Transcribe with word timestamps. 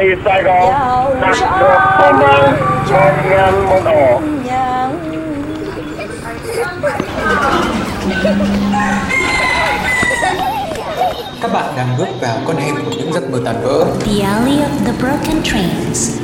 mây 0.00 0.16
Sài 0.24 0.42
Gòn 0.42 0.74
đặt 1.20 1.60
được 1.60 1.78
hôm 1.98 2.20
nay 2.20 2.52
cho 2.88 3.12
ngàn 3.30 3.66
màu 3.66 3.80
đỏ 3.84 4.20
Các 11.42 11.52
bạn 11.52 11.72
đang 11.76 11.96
bước 11.98 12.06
vào 12.20 12.38
con 12.46 12.56
hẻm 12.56 12.74
của 12.76 12.92
những 12.98 13.12
giấc 13.12 13.30
mơ 13.30 13.38
tàn 13.44 13.56
vỡ. 13.62 13.84
The 14.00 14.24
Alley 14.24 14.56
of 14.56 14.86
the 14.86 14.92
Broken 15.00 15.42
Dreams. 15.44 16.20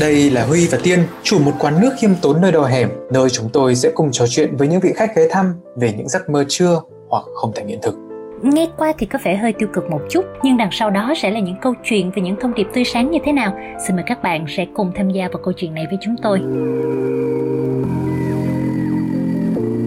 Đây 0.00 0.30
là 0.30 0.44
Huy 0.44 0.66
và 0.66 0.78
Tiên, 0.82 1.06
chủ 1.22 1.38
một 1.38 1.52
quán 1.58 1.80
nước 1.80 1.90
khiêm 1.98 2.10
tốn 2.14 2.40
nơi 2.40 2.52
đầu 2.52 2.64
hẻm, 2.64 2.88
nơi 3.12 3.30
chúng 3.30 3.48
tôi 3.52 3.74
sẽ 3.74 3.90
cùng 3.94 4.12
trò 4.12 4.24
chuyện 4.28 4.56
với 4.56 4.68
những 4.68 4.80
vị 4.80 4.92
khách 4.96 5.16
ghé 5.16 5.22
thăm 5.30 5.54
về 5.76 5.92
những 5.96 6.08
giấc 6.08 6.30
mơ 6.30 6.44
chưa 6.48 6.80
hoặc 7.08 7.24
không 7.34 7.52
thành 7.54 7.68
hiện 7.68 7.78
thực. 7.82 8.05
Nghe 8.42 8.68
qua 8.76 8.92
thì 8.98 9.06
có 9.06 9.18
vẻ 9.22 9.36
hơi 9.36 9.52
tiêu 9.52 9.68
cực 9.72 9.90
một 9.90 10.00
chút, 10.10 10.24
nhưng 10.42 10.56
đằng 10.56 10.68
sau 10.72 10.90
đó 10.90 11.14
sẽ 11.16 11.30
là 11.30 11.40
những 11.40 11.56
câu 11.62 11.74
chuyện 11.84 12.10
về 12.10 12.22
những 12.22 12.36
thông 12.40 12.54
điệp 12.54 12.66
tươi 12.74 12.84
sáng 12.84 13.10
như 13.10 13.18
thế 13.24 13.32
nào. 13.32 13.58
Xin 13.86 13.96
mời 13.96 14.04
các 14.06 14.22
bạn 14.22 14.46
sẽ 14.48 14.66
cùng 14.74 14.92
tham 14.94 15.10
gia 15.10 15.28
vào 15.28 15.42
câu 15.44 15.52
chuyện 15.52 15.74
này 15.74 15.86
với 15.86 15.98
chúng 16.00 16.16
tôi. 16.22 16.38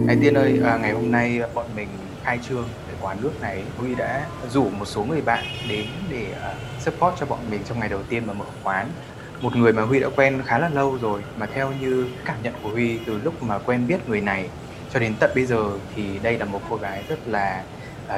Này 0.06 0.16
Tiên 0.20 0.34
ơi, 0.34 0.60
à, 0.64 0.78
ngày 0.82 0.92
hôm 0.92 1.10
nay 1.10 1.40
bọn 1.54 1.66
mình 1.76 1.88
khai 2.24 2.38
trương 2.48 2.64
cái 2.86 2.96
quán 3.00 3.16
nước 3.22 3.40
này 3.40 3.62
Huy 3.78 3.94
đã 3.94 4.26
rủ 4.50 4.68
một 4.78 4.84
số 4.84 5.04
người 5.04 5.20
bạn 5.20 5.44
đến 5.68 5.86
để 6.10 6.26
uh, 6.30 6.82
support 6.82 7.14
cho 7.20 7.26
bọn 7.26 7.38
mình 7.50 7.60
trong 7.68 7.80
ngày 7.80 7.88
đầu 7.88 8.02
tiên 8.08 8.22
mà 8.26 8.32
mở 8.32 8.44
quán 8.64 8.86
một 9.40 9.56
người 9.56 9.72
mà 9.72 9.82
Huy 9.82 10.00
đã 10.00 10.08
quen 10.16 10.42
khá 10.44 10.58
là 10.58 10.68
lâu 10.68 10.98
rồi 11.02 11.22
mà 11.38 11.46
theo 11.46 11.72
như 11.80 12.06
cảm 12.24 12.36
nhận 12.42 12.54
của 12.62 12.68
Huy 12.68 12.98
từ 13.06 13.20
lúc 13.24 13.42
mà 13.42 13.58
quen 13.58 13.86
biết 13.86 14.08
người 14.08 14.20
này 14.20 14.48
cho 14.94 15.00
đến 15.00 15.14
tận 15.20 15.30
bây 15.34 15.46
giờ 15.46 15.70
thì 15.96 16.04
đây 16.22 16.38
là 16.38 16.44
một 16.44 16.60
cô 16.70 16.76
gái 16.76 17.04
rất 17.08 17.18
là 17.28 17.62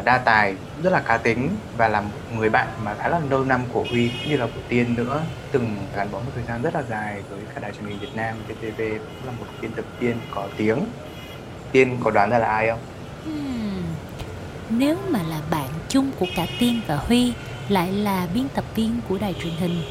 đa 0.00 0.18
tài, 0.18 0.54
rất 0.82 0.92
là 0.92 1.00
cá 1.00 1.16
tính 1.16 1.48
và 1.76 1.88
là 1.88 2.00
một 2.00 2.18
người 2.36 2.50
bạn 2.50 2.68
mà 2.84 2.94
khá 2.94 3.08
là 3.08 3.20
lâu 3.30 3.44
năm 3.44 3.60
của 3.72 3.84
Huy 3.90 4.08
cũng 4.08 4.30
như 4.30 4.36
là 4.36 4.46
của 4.46 4.60
Tiên 4.68 4.94
nữa 4.94 5.22
từng 5.52 5.76
gắn 5.96 6.08
bó 6.12 6.18
một 6.18 6.30
thời 6.34 6.44
gian 6.48 6.62
rất 6.62 6.74
là 6.74 6.82
dài 6.82 7.22
với 7.30 7.40
cả 7.54 7.60
đài 7.60 7.72
truyền 7.72 7.84
hình 7.84 7.98
Việt 7.98 8.14
Nam 8.14 8.36
VTV 8.48 8.78
cũng 8.78 9.26
là 9.26 9.32
một 9.38 9.46
biên 9.60 9.72
tập 9.72 9.84
viên 10.00 10.16
có 10.30 10.48
tiếng 10.56 10.78
Tiên 11.72 11.98
có 12.04 12.10
đoán 12.10 12.30
ra 12.30 12.38
là 12.38 12.46
ai 12.46 12.68
không? 12.68 12.80
Hmm. 13.24 13.82
Nếu 14.70 14.96
mà 15.10 15.22
là 15.22 15.40
bạn 15.50 15.68
chung 15.88 16.10
của 16.18 16.26
cả 16.36 16.46
Tiên 16.58 16.80
và 16.86 16.96
Huy 16.96 17.32
lại 17.68 17.92
là 17.92 18.26
biên 18.34 18.48
tập 18.54 18.64
viên 18.74 19.00
của 19.08 19.18
đài 19.18 19.34
truyền 19.42 19.54
hình 19.54 19.82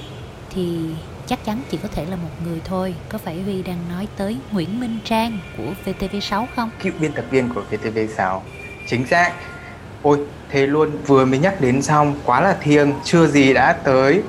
thì 0.49 0.79
chắc 1.27 1.45
chắn 1.45 1.61
chỉ 1.69 1.77
có 1.77 1.89
thể 1.95 2.05
là 2.05 2.15
một 2.15 2.29
người 2.45 2.61
thôi. 2.65 2.95
Có 3.09 3.17
phải 3.17 3.41
Huy 3.41 3.63
đang 3.63 3.77
nói 3.89 4.07
tới 4.17 4.37
Nguyễn 4.51 4.79
Minh 4.79 4.99
Trang 5.03 5.39
của 5.57 5.73
VTV6 5.85 6.45
không? 6.55 6.69
Cựu 6.83 6.93
biên 6.99 7.13
tập 7.13 7.25
viên 7.29 7.49
của 7.53 7.63
VTV6. 7.71 8.39
Chính 8.87 9.07
xác. 9.07 9.33
Ôi, 10.03 10.19
thế 10.51 10.67
luôn 10.67 10.89
vừa 11.07 11.25
mới 11.25 11.39
nhắc 11.39 11.61
đến 11.61 11.81
xong, 11.81 12.15
quá 12.25 12.41
là 12.41 12.55
thiêng, 12.61 12.93
chưa 13.03 13.27
gì 13.27 13.53
đã 13.53 13.73
tới. 13.73 14.21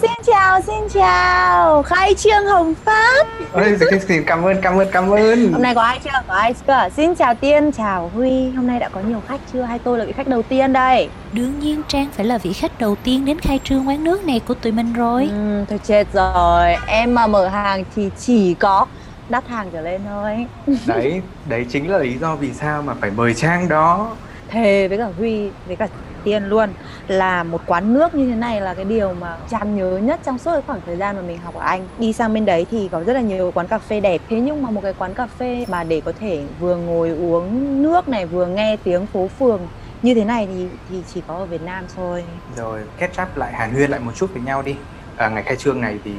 Xin 0.00 0.10
chào, 0.26 0.60
xin 0.60 0.88
chào. 0.94 1.82
Khai 1.82 2.14
Trương 2.14 2.46
Hồng 2.46 2.74
Phát. 2.84 3.26
Ôi, 3.52 3.78
xin 4.08 4.24
cảm 4.24 4.42
ơn, 4.42 4.56
cảm 4.62 4.78
ơn, 4.78 4.88
cảm 4.92 5.10
ơn. 5.10 5.52
Hôm 5.52 5.62
nay 5.62 5.74
có 5.74 5.82
ai 5.82 6.00
chưa? 6.04 6.10
Có 6.28 6.34
ai 6.34 6.54
chưa? 6.66 6.88
Xin 6.96 7.14
chào 7.14 7.34
Tiên, 7.34 7.72
chào 7.72 8.10
Huy. 8.14 8.50
Hôm 8.50 8.66
nay 8.66 8.78
đã 8.78 8.88
có 8.88 9.00
nhiều 9.00 9.22
khách 9.28 9.40
chưa? 9.52 9.62
Hay 9.62 9.78
tôi 9.78 9.98
là 9.98 10.04
vị 10.04 10.12
khách 10.12 10.28
đầu 10.28 10.42
tiên 10.42 10.72
đây? 10.72 11.08
Đương 11.32 11.58
nhiên 11.60 11.82
Trang 11.88 12.08
phải 12.16 12.26
là 12.26 12.38
vị 12.38 12.52
khách 12.52 12.78
đầu 12.78 12.96
tiên 13.04 13.24
đến 13.24 13.38
khai 13.40 13.60
trương 13.64 13.88
quán 13.88 14.04
nước 14.04 14.24
này 14.24 14.40
của 14.48 14.54
tụi 14.54 14.72
mình 14.72 14.92
rồi. 14.92 15.28
Ừ, 15.32 15.64
Thôi 15.70 15.80
chết 15.84 16.06
rồi. 16.12 16.76
Em 16.86 17.14
mà 17.14 17.26
mở 17.26 17.48
hàng 17.48 17.84
thì 17.96 18.10
chỉ 18.18 18.54
có 18.54 18.86
đắt 19.28 19.48
hàng 19.48 19.70
trở 19.72 19.80
lên 19.80 20.00
thôi. 20.08 20.46
Đấy, 20.86 21.22
đấy 21.48 21.66
chính 21.70 21.90
là 21.90 21.98
lý 21.98 22.18
do 22.18 22.36
vì 22.36 22.52
sao 22.52 22.82
mà 22.82 22.94
phải 23.00 23.10
mời 23.10 23.34
Trang 23.34 23.68
đó 23.68 24.08
Thề 24.50 24.88
với 24.88 24.98
cả 24.98 25.08
Huy, 25.18 25.50
với 25.66 25.76
cả 25.76 25.88
tiên 26.24 26.44
luôn 26.44 26.70
là 27.08 27.42
một 27.42 27.60
quán 27.66 27.94
nước 27.94 28.14
như 28.14 28.30
thế 28.30 28.36
này 28.36 28.60
là 28.60 28.74
cái 28.74 28.84
điều 28.84 29.14
mà 29.14 29.36
chan 29.50 29.76
nhớ 29.76 29.98
nhất 30.02 30.20
trong 30.24 30.38
suốt 30.38 30.52
cái 30.52 30.62
khoảng 30.66 30.80
thời 30.86 30.96
gian 30.96 31.16
mà 31.16 31.22
mình 31.22 31.38
học 31.38 31.54
ở 31.54 31.60
Anh. 31.60 31.86
Đi 31.98 32.12
sang 32.12 32.34
bên 32.34 32.44
đấy 32.44 32.66
thì 32.70 32.88
có 32.92 33.04
rất 33.04 33.12
là 33.12 33.20
nhiều 33.20 33.50
quán 33.54 33.66
cà 33.66 33.78
phê 33.78 34.00
đẹp. 34.00 34.20
Thế 34.28 34.40
nhưng 34.40 34.62
mà 34.62 34.70
một 34.70 34.80
cái 34.80 34.92
quán 34.98 35.14
cà 35.14 35.26
phê 35.26 35.64
mà 35.68 35.84
để 35.84 36.00
có 36.04 36.12
thể 36.20 36.42
vừa 36.60 36.76
ngồi 36.76 37.10
uống 37.10 37.82
nước 37.82 38.08
này 38.08 38.26
vừa 38.26 38.46
nghe 38.46 38.76
tiếng 38.84 39.06
phố 39.06 39.28
phường 39.38 39.60
như 40.02 40.14
thế 40.14 40.24
này 40.24 40.46
thì 40.46 40.66
thì 40.90 41.02
chỉ 41.14 41.22
có 41.26 41.34
ở 41.34 41.46
Việt 41.46 41.62
Nam 41.62 41.84
thôi. 41.96 42.24
Rồi 42.56 42.80
catch 42.98 43.22
up 43.22 43.36
lại 43.36 43.52
hàn 43.52 43.74
huyên 43.74 43.90
lại 43.90 44.00
một 44.00 44.12
chút 44.16 44.30
với 44.32 44.42
nhau 44.42 44.62
đi. 44.62 44.76
À, 45.16 45.28
ngày 45.28 45.42
khai 45.42 45.56
trương 45.56 45.80
này 45.80 45.98
thì 46.04 46.10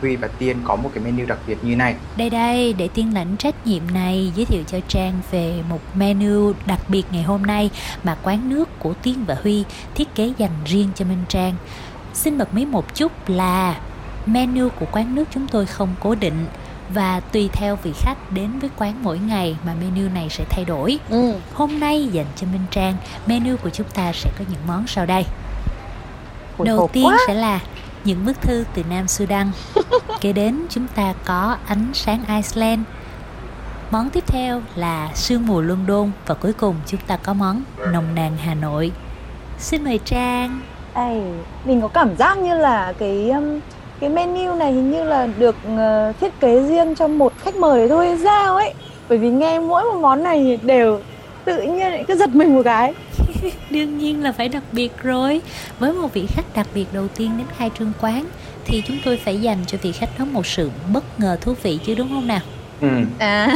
Huy 0.00 0.16
và 0.16 0.28
Tiên 0.28 0.56
có 0.64 0.76
một 0.76 0.90
cái 0.94 1.04
menu 1.04 1.26
đặc 1.26 1.38
biệt 1.46 1.64
như 1.64 1.76
này. 1.76 1.94
Đây 2.16 2.30
đây, 2.30 2.72
để 2.72 2.88
Tiên 2.88 3.14
lãnh 3.14 3.36
trách 3.36 3.66
nhiệm 3.66 3.82
này 3.94 4.32
giới 4.34 4.44
thiệu 4.46 4.62
cho 4.66 4.78
Trang 4.88 5.20
về 5.30 5.62
một 5.68 5.80
menu 5.94 6.52
đặc 6.66 6.80
biệt 6.88 7.02
ngày 7.10 7.22
hôm 7.22 7.42
nay 7.42 7.70
mà 8.04 8.16
quán 8.22 8.50
nước 8.50 8.78
của 8.78 8.94
Tiên 8.94 9.24
và 9.26 9.36
Huy 9.42 9.64
thiết 9.94 10.14
kế 10.14 10.32
dành 10.38 10.64
riêng 10.64 10.88
cho 10.94 11.04
Minh 11.04 11.24
Trang. 11.28 11.54
Xin 12.14 12.38
bật 12.38 12.54
mí 12.54 12.66
một 12.66 12.94
chút 12.94 13.12
là 13.26 13.80
menu 14.26 14.68
của 14.68 14.86
quán 14.92 15.14
nước 15.14 15.24
chúng 15.30 15.46
tôi 15.46 15.66
không 15.66 15.94
cố 16.00 16.14
định 16.14 16.46
và 16.88 17.20
tùy 17.20 17.48
theo 17.52 17.76
vị 17.76 17.92
khách 17.96 18.32
đến 18.32 18.58
với 18.58 18.70
quán 18.76 18.94
mỗi 19.02 19.18
ngày 19.18 19.56
mà 19.66 19.74
menu 19.74 20.08
này 20.14 20.28
sẽ 20.30 20.44
thay 20.50 20.64
đổi. 20.64 20.98
Ừ. 21.08 21.32
Hôm 21.54 21.80
nay 21.80 22.08
dành 22.12 22.26
cho 22.36 22.46
Minh 22.52 22.66
Trang, 22.70 22.96
menu 23.26 23.56
của 23.56 23.70
chúng 23.70 23.86
ta 23.94 24.12
sẽ 24.12 24.30
có 24.38 24.44
những 24.48 24.60
món 24.66 24.86
sau 24.86 25.06
đây. 25.06 25.24
Đầu 26.58 26.88
tiên 26.92 27.04
quá. 27.04 27.18
sẽ 27.26 27.34
là 27.34 27.60
những 28.04 28.26
bức 28.26 28.40
thư 28.40 28.64
từ 28.74 28.82
Nam 28.90 29.08
Sudan. 29.08 29.50
Kế 30.20 30.32
đến 30.32 30.58
chúng 30.70 30.86
ta 30.94 31.14
có 31.24 31.56
ánh 31.66 31.90
sáng 31.94 32.24
Iceland. 32.28 32.80
Món 33.90 34.10
tiếp 34.10 34.24
theo 34.26 34.62
là 34.74 35.10
sương 35.14 35.46
mù 35.46 35.60
London 35.60 36.10
và 36.26 36.34
cuối 36.34 36.52
cùng 36.52 36.74
chúng 36.86 37.00
ta 37.06 37.16
có 37.16 37.34
món 37.34 37.62
nồng 37.92 38.14
nàn 38.14 38.32
Hà 38.36 38.54
Nội. 38.54 38.92
Xin 39.58 39.84
mời 39.84 40.00
Trang. 40.04 40.60
Ê, 40.94 41.22
mình 41.64 41.80
có 41.80 41.88
cảm 41.88 42.16
giác 42.16 42.38
như 42.38 42.58
là 42.58 42.92
cái 42.98 43.30
um, 43.30 43.60
cái 44.00 44.10
menu 44.10 44.54
này 44.54 44.72
hình 44.72 44.90
như 44.90 45.04
là 45.04 45.28
được 45.38 45.56
uh, 45.66 46.20
thiết 46.20 46.40
kế 46.40 46.62
riêng 46.62 46.94
cho 46.94 47.08
một 47.08 47.32
khách 47.38 47.56
mời 47.56 47.88
thôi 47.88 48.18
sao 48.24 48.56
ấy. 48.56 48.74
Bởi 49.08 49.18
vì 49.18 49.30
nghe 49.30 49.58
mỗi 49.58 49.84
một 49.84 49.98
món 50.00 50.22
này 50.22 50.58
đều 50.62 51.00
tự 51.44 51.62
nhiên 51.62 52.04
cứ 52.08 52.16
giật 52.16 52.30
mình 52.30 52.54
một 52.54 52.62
cái 52.64 52.94
đương 53.70 53.98
nhiên 53.98 54.22
là 54.22 54.32
phải 54.32 54.48
đặc 54.48 54.62
biệt 54.72 54.92
rồi. 55.02 55.40
Với 55.78 55.92
một 55.92 56.14
vị 56.14 56.26
khách 56.28 56.54
đặc 56.54 56.66
biệt 56.74 56.86
đầu 56.92 57.08
tiên 57.08 57.30
đến 57.38 57.46
khai 57.58 57.70
trương 57.78 57.92
quán 58.00 58.24
thì 58.64 58.82
chúng 58.86 58.98
tôi 59.04 59.16
phải 59.16 59.40
dành 59.40 59.58
cho 59.66 59.78
vị 59.82 59.92
khách 59.92 60.18
đó 60.18 60.24
một 60.24 60.46
sự 60.46 60.70
bất 60.92 61.20
ngờ 61.20 61.36
thú 61.40 61.54
vị 61.62 61.78
chứ 61.86 61.94
đúng 61.94 62.08
không 62.08 62.26
nào? 62.26 62.40
Ừ. 62.80 62.88
à 63.18 63.54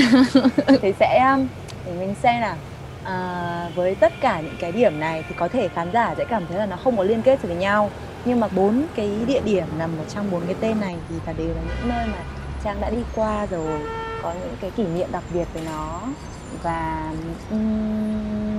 thì 0.83 0.93
sẽ 1.01 1.35
um, 1.35 1.47
thì 1.85 1.93
mình 1.93 2.15
xem 2.23 2.41
nào. 2.41 2.57
À, 3.05 3.71
với 3.75 3.95
tất 3.95 4.13
cả 4.21 4.41
những 4.41 4.57
cái 4.61 4.73
điểm 4.73 5.01
này 5.01 5.25
thì 5.29 5.35
có 5.39 5.49
thể 5.49 5.69
khán 5.69 5.93
giả 5.93 6.15
sẽ 6.19 6.25
cảm 6.25 6.43
thấy 6.49 6.59
là 6.59 6.67
nó 6.67 6.77
không 6.77 6.97
có 6.97 7.03
liên 7.03 7.23
kết 7.23 7.43
với 7.43 7.57
nhau. 7.57 7.91
Nhưng 8.25 8.41
mà 8.41 8.49
bốn 8.49 8.83
cái 8.95 9.11
địa 9.27 9.41
điểm 9.45 9.65
nằm 9.79 9.91
ở 9.99 10.05
trong 10.15 10.31
bốn 10.31 10.47
cái 10.47 10.55
tên 10.61 10.81
này 10.81 10.97
thì 11.09 11.15
là 11.27 11.33
đều 11.33 11.49
là 11.49 11.61
những 11.67 11.89
nơi 11.89 12.07
mà 12.07 12.19
trang 12.65 12.81
đã 12.81 12.91
đi 12.91 13.03
qua 13.15 13.47
rồi 13.47 13.81
có 14.23 14.33
những 14.33 14.57
cái 14.61 14.71
kỷ 14.71 14.85
niệm 14.85 15.09
đặc 15.13 15.23
biệt 15.35 15.45
với 15.53 15.63
nó. 15.67 16.01
Và 16.63 17.13
um, 17.51 18.58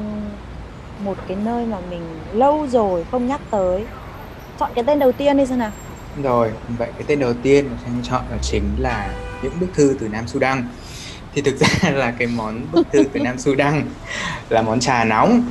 một 1.04 1.18
cái 1.28 1.38
nơi 1.46 1.66
mà 1.66 1.78
mình 1.90 2.02
lâu 2.34 2.68
rồi 2.68 3.06
không 3.12 3.28
nhắc 3.28 3.42
tới. 3.52 3.86
Chọn 4.60 4.72
cái 4.76 4.84
tên 4.84 5.00
đầu 5.00 5.12
tiên 5.12 5.38
đi 5.38 5.46
xem 5.46 5.60
nào. 5.60 5.72
Rồi 6.24 6.52
vậy 6.78 6.90
cái 6.94 7.04
tên 7.08 7.20
đầu 7.20 7.34
tiên 7.34 7.70
mà 7.72 7.78
sang 7.84 8.02
chọn 8.04 8.22
là 8.32 8.38
chính 8.42 8.64
là 8.78 9.14
những 9.44 9.60
bức 9.60 9.68
thư 9.74 9.98
từ 10.00 10.08
Nam 10.08 10.28
Sudan. 10.28 10.68
Thì 11.34 11.42
thực 11.42 11.56
ra 11.60 11.90
là 11.90 12.12
cái 12.12 12.28
món 12.28 12.62
bức 12.72 12.88
thư 12.92 13.04
từ 13.14 13.20
Nam 13.20 13.38
Sudan 13.38 13.84
là 14.50 14.62
món 14.62 14.80
trà 14.80 15.04
nóng. 15.04 15.44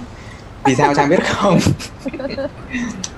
Vì 0.65 0.75
sao 0.75 0.95
trang 0.95 1.09
biết 1.09 1.25
không? 1.25 1.59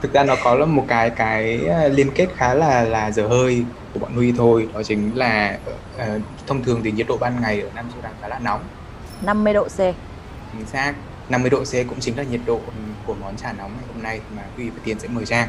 Thực 0.03 0.13
ra 0.13 0.25
nó 0.25 0.37
có 0.45 0.55
là 0.55 0.67
một 0.67 0.85
cái 0.89 1.11
cái 1.11 1.61
ờ, 1.67 1.89
liên 1.89 2.11
kết 2.15 2.29
khá 2.37 2.55
là 2.55 2.83
là 2.83 3.11
dở 3.11 3.27
hơi 3.27 3.65
của 3.95 4.01
bọn 4.01 4.15
Huy 4.15 4.33
thôi. 4.37 4.69
Đó 4.75 4.83
chính 4.83 5.11
là 5.15 5.59
uh, 5.97 6.23
thông 6.47 6.65
thường 6.65 6.81
thì 6.85 6.93
nhiệt 6.93 7.07
độ 7.09 7.17
ban 7.17 7.41
ngày 7.41 7.61
ở 7.61 7.69
Nam 7.75 7.87
Sudan 7.97 8.13
khá 8.21 8.29
là 8.29 8.39
nóng. 8.39 8.61
50 9.23 9.55
độ 9.55 9.65
C. 9.65 9.79
Chính 10.53 10.67
xác 10.73 10.95
50 11.31 11.51
độ 11.51 11.65
C 11.65 11.73
cũng 11.89 12.01
chính 12.01 12.17
là 12.17 12.23
nhiệt 12.23 12.41
độ 12.47 12.61
của 13.07 13.15
món 13.15 13.37
trà 13.37 13.53
nóng 13.53 13.71
ngày 13.77 13.85
hôm 13.95 14.03
nay 14.03 14.21
mà 14.37 14.43
Huy 14.57 14.71
và 14.71 14.81
Tiên 14.85 14.99
sẽ 14.99 15.09
mời 15.09 15.27
Trang 15.27 15.49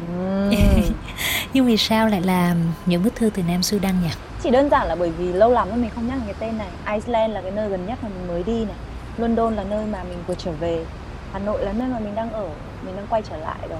nhưng 1.52 1.66
vì 1.66 1.76
sao 1.76 2.08
lại 2.08 2.20
là 2.20 2.54
những 2.86 3.02
bức 3.02 3.14
thư 3.14 3.30
từ 3.30 3.42
Nam 3.42 3.62
Sudan 3.62 3.94
nhỉ? 4.02 4.10
Chỉ 4.42 4.50
đơn 4.50 4.70
giản 4.70 4.86
là 4.86 4.94
bởi 4.94 5.10
vì 5.10 5.32
lâu 5.32 5.50
lắm 5.52 5.68
rồi 5.68 5.78
mình 5.78 5.90
không 5.94 6.06
nhắc 6.06 6.18
cái 6.24 6.34
tên 6.38 6.58
này. 6.58 6.68
Iceland 6.86 7.32
là 7.32 7.42
cái 7.42 7.50
nơi 7.50 7.68
gần 7.68 7.86
nhất 7.86 7.98
mà 8.02 8.08
mình 8.08 8.26
mới 8.28 8.42
đi 8.42 8.64
này. 8.64 8.76
London 9.16 9.54
là 9.54 9.64
nơi 9.64 9.86
mà 9.86 10.04
mình 10.04 10.24
vừa 10.26 10.34
trở 10.34 10.52
về. 10.52 10.86
Hà 11.32 11.38
Nội 11.38 11.64
là 11.64 11.72
nơi 11.72 11.88
mà 11.88 11.98
mình 11.98 12.14
đang 12.14 12.32
ở. 12.32 12.48
Mình 12.82 12.96
đang 12.96 13.06
quay 13.06 13.22
trở 13.22 13.36
lại 13.36 13.68
rồi. 13.68 13.78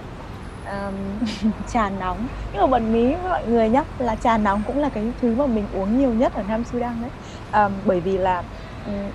Um, 0.65 1.19
Trà 1.73 1.91
nóng. 1.91 2.29
Nhưng 2.53 2.61
mà 2.61 2.67
bật 2.67 2.79
mí 2.79 3.15
với 3.15 3.31
mọi 3.31 3.47
người 3.47 3.69
nhé 3.69 3.83
Là 3.99 4.17
trà 4.17 4.39
nóng 4.39 4.63
cũng 4.67 4.79
là 4.79 4.89
cái 4.89 5.13
thứ 5.21 5.35
mà 5.35 5.47
mình 5.47 5.69
uống 5.73 5.99
nhiều 5.99 6.15
nhất 6.15 6.35
ở 6.35 6.43
Nam 6.43 6.65
Sudan 6.65 7.03
đấy. 7.03 7.11
Um, 7.53 7.73
Bởi 7.85 8.01
vì 8.01 8.19
là 8.19 8.43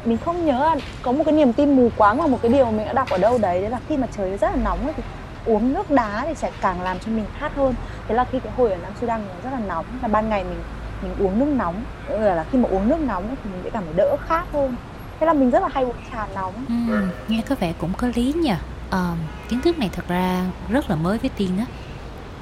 mình 0.06 0.18
không 0.18 0.46
nhớ 0.46 0.60
là 0.60 0.76
có 1.02 1.12
một 1.12 1.24
cái 1.24 1.34
niềm 1.34 1.54
tin 1.54 1.76
mù 1.76 1.90
quáng 1.98 2.18
và 2.18 2.28
một 2.28 2.40
cái 2.42 2.52
điều 2.52 2.66
mà 2.66 2.72
mình 2.72 2.86
đã 2.86 2.94
đọc 2.94 3.10
ở 3.10 3.18
đâu 3.18 3.38
đấy. 3.38 3.62
Đấy 3.62 3.70
là 3.70 3.80
khi 3.90 3.98
mà 3.98 4.08
trời 4.18 4.38
rất 4.38 4.50
là 4.56 4.64
nóng 4.64 4.84
ấy, 4.84 4.94
thì 4.98 5.04
uống 5.46 5.74
nước 5.74 5.92
đá 5.92 6.24
thì 6.28 6.34
sẽ 6.36 6.52
càng 6.62 6.82
làm 6.82 7.00
cho 7.00 7.12
mình 7.12 7.26
khát 7.40 7.56
hơn. 7.56 7.74
Thế 8.08 8.16
là 8.16 8.26
khi 8.32 8.40
cái 8.40 8.54
hồi 8.58 8.72
ở 8.72 8.78
Nam 8.78 8.92
Sudan 9.02 9.22
nó 9.28 9.50
rất 9.50 9.58
là 9.58 9.66
nóng 9.68 9.86
là 10.02 10.08
ban 10.08 10.30
ngày 10.30 10.44
mình 10.44 10.60
mình 11.02 11.28
uống 11.28 11.40
nước 11.40 11.46
nóng 11.46 11.84
là, 12.10 12.36
là 12.36 12.46
khi 12.52 12.58
mà 12.58 12.70
uống 12.70 12.90
nước 12.90 13.00
nóng 13.00 13.36
thì 13.44 13.50
mình 13.50 13.62
sẽ 13.64 13.70
cảm 13.70 13.84
thấy 13.84 13.94
đỡ 13.96 14.16
khát 14.28 14.44
hơn. 14.54 14.76
Thế 15.20 15.26
là 15.26 15.34
mình 15.34 15.50
rất 15.50 15.62
là 15.62 15.70
hay 15.74 15.84
uống 15.84 15.96
trà 16.12 16.28
nóng. 16.36 16.54
Ừ, 16.68 16.96
nghe 17.28 17.42
có 17.50 17.56
vẻ 17.60 17.74
cũng 17.78 17.94
có 17.98 18.08
lý 18.16 18.34
nhỉ 18.34 18.54
à, 18.90 19.12
kiến 19.50 19.62
thức 19.62 19.80
này 19.80 19.90
thật 19.94 20.08
ra 20.08 20.42
rất 20.70 20.90
là 20.90 20.96
mới 20.96 21.18
với 21.18 21.30
tiên 21.38 21.50
á. 21.58 21.66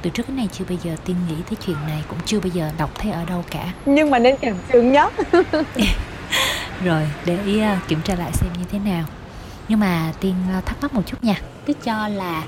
Từ 0.02 0.10
trước 0.10 0.24
đến 0.28 0.38
nay 0.38 0.50
chưa 0.52 0.66
bao 0.70 0.78
giờ 0.84 0.96
tiên 1.06 1.16
nghĩ 1.30 1.36
tới 1.50 1.58
chuyện 1.66 1.78
này 1.88 2.04
cũng 2.08 2.20
chưa 2.26 2.40
bao 2.40 2.50
giờ 2.54 2.70
đọc 2.78 2.90
thấy 2.96 3.12
ở 3.12 3.26
đâu 3.26 3.44
cả. 3.52 3.74
Nhưng 3.86 4.12
mà 4.12 4.20
nên 4.20 4.38
kiểm 4.38 4.56
chứng 4.74 4.92
nhá 4.92 5.10
rồi 6.84 7.08
để 7.26 7.38
ý 7.46 7.62
uh, 7.62 7.88
kiểm 7.88 8.00
tra 8.04 8.16
lại 8.16 8.32
xem 8.34 8.50
như 8.60 8.66
thế 8.72 8.80
nào. 8.80 9.06
Nhưng 9.68 9.80
mà 9.80 10.14
tiên 10.20 10.36
uh, 10.58 10.66
thắc 10.66 10.82
mắc 10.82 10.94
một 10.94 11.02
chút 11.06 11.24
nha. 11.24 11.42
Cứ 11.66 11.74
cho 11.84 12.08
là 12.08 12.44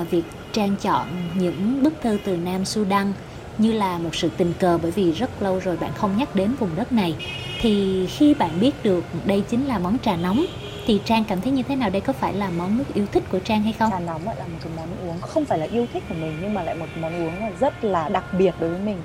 uh, 0.00 0.10
việc 0.10 0.24
trang 0.52 0.76
chọn 0.76 1.06
những 1.34 1.82
bức 1.82 1.94
thư 2.02 2.18
từ 2.24 2.36
nam 2.36 2.64
sudan 2.64 3.12
như 3.58 3.72
là 3.72 3.98
một 3.98 4.14
sự 4.14 4.30
tình 4.36 4.52
cờ 4.58 4.78
bởi 4.82 4.90
vì 4.90 5.12
rất 5.12 5.42
lâu 5.42 5.60
rồi 5.64 5.76
bạn 5.76 5.90
không 5.96 6.16
nhắc 6.16 6.34
đến 6.34 6.54
vùng 6.58 6.70
đất 6.76 6.92
này 6.92 7.14
thì 7.60 8.06
khi 8.06 8.34
bạn 8.34 8.60
biết 8.60 8.72
được 8.82 9.04
đây 9.24 9.42
chính 9.48 9.66
là 9.66 9.78
món 9.78 9.98
trà 9.98 10.16
nóng 10.16 10.46
thì 10.86 11.00
trang 11.04 11.24
cảm 11.24 11.40
thấy 11.40 11.52
như 11.52 11.62
thế 11.62 11.76
nào? 11.76 11.90
Đây 11.90 12.00
có 12.00 12.12
phải 12.12 12.34
là 12.34 12.50
món 12.50 12.78
nước 12.78 12.84
yêu 12.94 13.06
thích 13.12 13.22
của 13.32 13.38
trang 13.38 13.62
hay 13.62 13.72
không? 13.72 13.90
Trà 13.90 13.98
nóng 13.98 14.24
lại 14.24 14.36
là 14.38 14.44
một 14.44 14.58
cái 14.62 14.72
món 14.76 15.08
uống 15.08 15.20
không 15.20 15.44
phải 15.44 15.58
là 15.58 15.66
yêu 15.66 15.86
thích 15.92 16.02
của 16.08 16.14
mình 16.14 16.38
nhưng 16.42 16.54
mà 16.54 16.62
lại 16.62 16.74
một 16.74 16.86
món 17.00 17.26
uống 17.26 17.34
rất 17.60 17.84
là 17.84 18.08
đặc 18.08 18.24
biệt 18.38 18.54
đối 18.60 18.70
với 18.70 18.80
mình. 18.80 19.02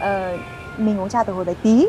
Ờ, 0.00 0.38
mình 0.78 1.00
uống 1.00 1.08
trà 1.08 1.24
từ 1.24 1.32
hồi 1.32 1.44
bé 1.44 1.54
tí 1.62 1.86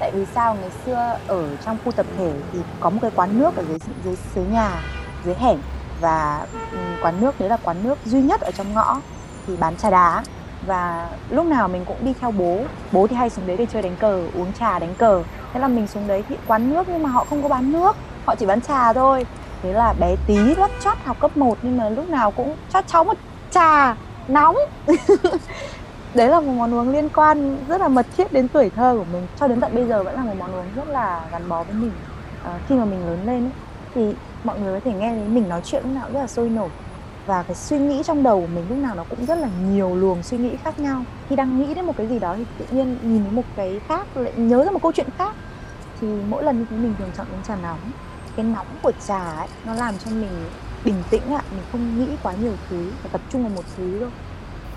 tại 0.00 0.12
vì 0.14 0.26
sao? 0.34 0.56
Ngày 0.56 0.70
xưa 0.86 1.18
ở 1.26 1.56
trong 1.56 1.78
khu 1.84 1.92
tập 1.92 2.06
thể 2.18 2.42
thì 2.52 2.58
có 2.80 2.90
một 2.90 2.98
cái 3.02 3.10
quán 3.14 3.38
nước 3.38 3.56
ở 3.56 3.64
dưới 3.64 3.78
dưới 4.04 4.16
dưới 4.34 4.46
nhà, 4.46 4.86
dưới 5.24 5.34
hẻm. 5.34 5.62
Và 6.00 6.46
ừ, 6.70 6.78
quán 7.02 7.20
nước, 7.20 7.38
đấy 7.40 7.48
là 7.48 7.56
quán 7.56 7.82
nước 7.82 8.00
duy 8.04 8.22
nhất 8.22 8.40
ở 8.40 8.52
trong 8.52 8.72
ngõ 8.74 9.02
thì 9.46 9.56
bán 9.56 9.76
trà 9.76 9.90
đá. 9.90 10.26
Và 10.60 11.10
lúc 11.28 11.46
nào 11.46 11.68
mình 11.68 11.84
cũng 11.84 12.04
đi 12.04 12.14
theo 12.20 12.32
bố. 12.32 12.72
Bố 12.90 13.06
thì 13.06 13.16
hay 13.16 13.30
xuống 13.30 13.46
đấy 13.46 13.56
để 13.56 13.66
chơi 13.66 13.82
đánh 13.82 13.96
cờ, 13.96 14.28
uống 14.34 14.52
trà, 14.52 14.78
đánh 14.78 14.96
cờ. 14.96 15.24
Thế 15.52 15.60
là 15.60 15.68
mình 15.68 15.88
xuống 15.88 16.06
đấy 16.06 16.24
thì 16.28 16.36
quán 16.46 16.70
nước 16.70 16.88
nhưng 16.88 17.02
mà 17.02 17.10
họ 17.10 17.24
không 17.24 17.42
có 17.42 17.48
bán 17.48 17.72
nước, 17.72 17.98
họ 18.26 18.36
chỉ 18.36 18.46
bán 18.46 18.60
trà 18.60 18.92
thôi. 18.92 19.26
Thế 19.62 19.72
là 19.72 19.92
bé 19.92 20.16
tí 20.26 20.54
lót 20.56 20.70
chót 20.78 20.98
học 21.04 21.18
cấp 21.20 21.36
1 21.36 21.58
nhưng 21.62 21.76
mà 21.76 21.88
lúc 21.90 22.08
nào 22.08 22.32
cũng 22.32 22.56
cho 22.68 22.82
cháu 22.86 23.04
một 23.04 23.18
trà 23.50 23.96
nóng. 24.28 24.56
đấy 26.14 26.28
là 26.28 26.40
một 26.40 26.52
món 26.52 26.74
uống 26.74 26.92
liên 26.92 27.08
quan 27.08 27.56
rất 27.68 27.80
là 27.80 27.88
mật 27.88 28.06
thiết 28.16 28.32
đến 28.32 28.48
tuổi 28.48 28.70
thơ 28.70 28.94
của 28.98 29.04
mình. 29.12 29.26
Cho 29.40 29.48
đến 29.48 29.60
tận 29.60 29.74
bây 29.74 29.86
giờ 29.86 30.02
vẫn 30.02 30.14
là 30.14 30.24
một 30.24 30.34
món 30.38 30.54
uống 30.54 30.66
rất 30.74 30.88
là 30.88 31.28
gắn 31.32 31.48
bó 31.48 31.62
với 31.62 31.74
mình. 31.74 31.92
À, 32.44 32.58
khi 32.68 32.74
mà 32.74 32.84
mình 32.84 33.06
lớn 33.06 33.18
lên 33.26 33.44
ấy, 33.44 33.52
thì 33.94 34.14
mọi 34.44 34.60
người 34.60 34.80
có 34.80 34.84
thể 34.84 34.98
nghe 34.98 35.10
thấy 35.10 35.28
mình 35.28 35.48
nói 35.48 35.60
chuyện 35.64 35.82
lúc 35.84 35.92
nào 35.94 36.04
cũng 36.04 36.14
rất 36.14 36.20
là 36.20 36.26
sôi 36.26 36.48
nổi. 36.48 36.68
Và 37.26 37.42
cái 37.42 37.54
suy 37.54 37.78
nghĩ 37.78 38.02
trong 38.04 38.22
đầu 38.22 38.40
của 38.40 38.46
mình 38.46 38.64
lúc 38.68 38.78
nào 38.78 38.94
nó 38.94 39.04
cũng 39.10 39.26
rất 39.26 39.38
là 39.38 39.48
nhiều 39.70 39.96
luồng 39.96 40.22
suy 40.22 40.38
nghĩ 40.38 40.56
khác 40.56 40.78
nhau. 40.78 41.04
Khi 41.28 41.36
đang 41.36 41.58
nghĩ 41.58 41.74
đến 41.74 41.84
một 41.84 41.96
cái 41.96 42.06
gì 42.06 42.18
đó 42.18 42.34
thì 42.36 42.44
tự 42.58 42.64
nhiên 42.70 42.96
nhìn 43.02 43.22
thấy 43.24 43.32
một 43.32 43.42
cái 43.56 43.80
khác 43.88 44.16
lại 44.16 44.32
nhớ 44.36 44.64
ra 44.64 44.70
một 44.70 44.82
câu 44.82 44.92
chuyện 44.92 45.08
khác. 45.18 45.34
Thì 46.00 46.08
mỗi 46.28 46.44
lần 46.44 46.58
như 46.58 46.66
thế 46.70 46.76
mình 46.76 46.94
thường 46.98 47.10
chọn 47.16 47.26
uống 47.32 47.42
trà 47.48 47.56
nóng. 47.56 47.78
Cái 48.36 48.44
nóng 48.44 48.66
của 48.82 48.92
trà 49.06 49.30
ấy 49.30 49.48
nó 49.66 49.74
làm 49.74 49.94
cho 50.04 50.10
mình 50.10 50.44
bình 50.84 51.02
tĩnh 51.10 51.34
ạ. 51.34 51.42
Mình 51.50 51.62
không 51.72 51.98
nghĩ 51.98 52.06
quá 52.22 52.32
nhiều 52.42 52.52
thứ 52.70 52.90
và 53.02 53.08
tập 53.12 53.20
trung 53.30 53.42
vào 53.42 53.52
một 53.56 53.64
thứ 53.76 54.00
thôi. 54.00 54.10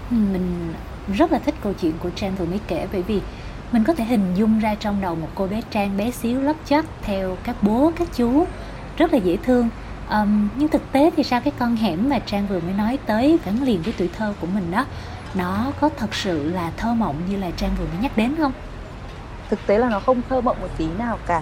Mình 0.10 0.74
rất 1.14 1.32
là 1.32 1.40
thích 1.40 1.56
câu 1.64 1.74
chuyện 1.74 1.94
của 2.04 2.10
trang 2.10 2.36
vừa 2.36 2.46
mới 2.46 2.60
kể 2.68 2.88
bởi 2.92 3.02
vì 3.02 3.22
mình 3.72 3.84
có 3.84 3.94
thể 3.94 4.04
hình 4.04 4.34
dung 4.36 4.60
ra 4.60 4.76
trong 4.76 5.02
đầu 5.02 5.16
một 5.16 5.28
cô 5.36 5.48
bé 5.48 5.62
trang 5.72 5.98
bé 5.98 6.12
xíu 6.12 6.42
lấp 6.42 6.56
chất 6.66 6.86
theo 7.02 7.38
các 7.44 7.56
bố 7.62 7.92
các 7.96 8.08
chú. 8.14 8.46
Rất 8.98 9.14
là 9.14 9.20
dễ 9.20 9.38
thương. 9.38 9.70
Um, 10.10 10.50
nhưng 10.56 10.68
thực 10.68 10.92
tế 10.92 11.12
thì 11.18 11.24
sao 11.24 11.42
cái 11.42 11.54
con 11.60 11.76
hẻm 11.76 12.10
mà 12.10 12.20
trang 12.20 12.48
vừa 12.48 12.60
mới 12.60 12.74
nói 12.74 13.00
tới 13.06 13.40
gắn 13.46 13.64
liền 13.64 13.82
với 13.82 13.94
tuổi 13.98 14.10
thơ 14.18 14.34
của 14.42 14.48
mình 14.48 14.72
đó 14.72 14.86
nó 15.36 15.72
có 15.80 15.90
thật 15.98 16.16
sự 16.16 16.50
là 16.50 16.72
thơ 16.78 16.94
mộng 16.94 17.16
như 17.30 17.38
là 17.38 17.52
trang 17.58 17.72
vừa 17.80 17.86
mới 17.86 17.98
nhắc 18.02 18.18
đến 18.18 18.36
không? 18.38 18.52
Thực 19.50 19.60
tế 19.68 19.78
là 19.78 19.90
nó 19.90 20.00
không 20.00 20.22
thơ 20.30 20.42
mộng 20.42 20.58
một 20.62 20.68
tí 20.78 20.88
nào 20.98 21.18
cả. 21.26 21.42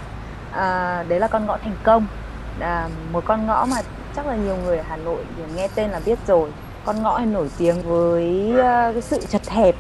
À, 0.52 1.04
đấy 1.04 1.20
là 1.20 1.28
con 1.28 1.46
ngõ 1.46 1.58
thành 1.58 1.76
công. 1.84 2.06
À, 2.60 2.90
một 3.12 3.26
con 3.26 3.48
ngõ 3.48 3.66
mà 3.66 3.78
chắc 4.16 4.26
là 4.28 4.36
nhiều 4.36 4.58
người 4.58 4.78
ở 4.78 4.84
hà 4.90 4.98
nội 4.98 5.24
nghe 5.56 5.68
tên 5.76 5.90
là 5.90 6.00
biết 6.06 6.20
rồi 6.28 6.50
con 6.84 7.04
ngõ 7.04 7.18
này 7.18 7.28
nổi 7.28 7.50
tiếng 7.58 7.82
với 7.82 8.52
ờ, 8.58 8.92
cái 8.94 9.02
sự 9.02 9.20
chật 9.30 9.50
hẹp 9.50 9.76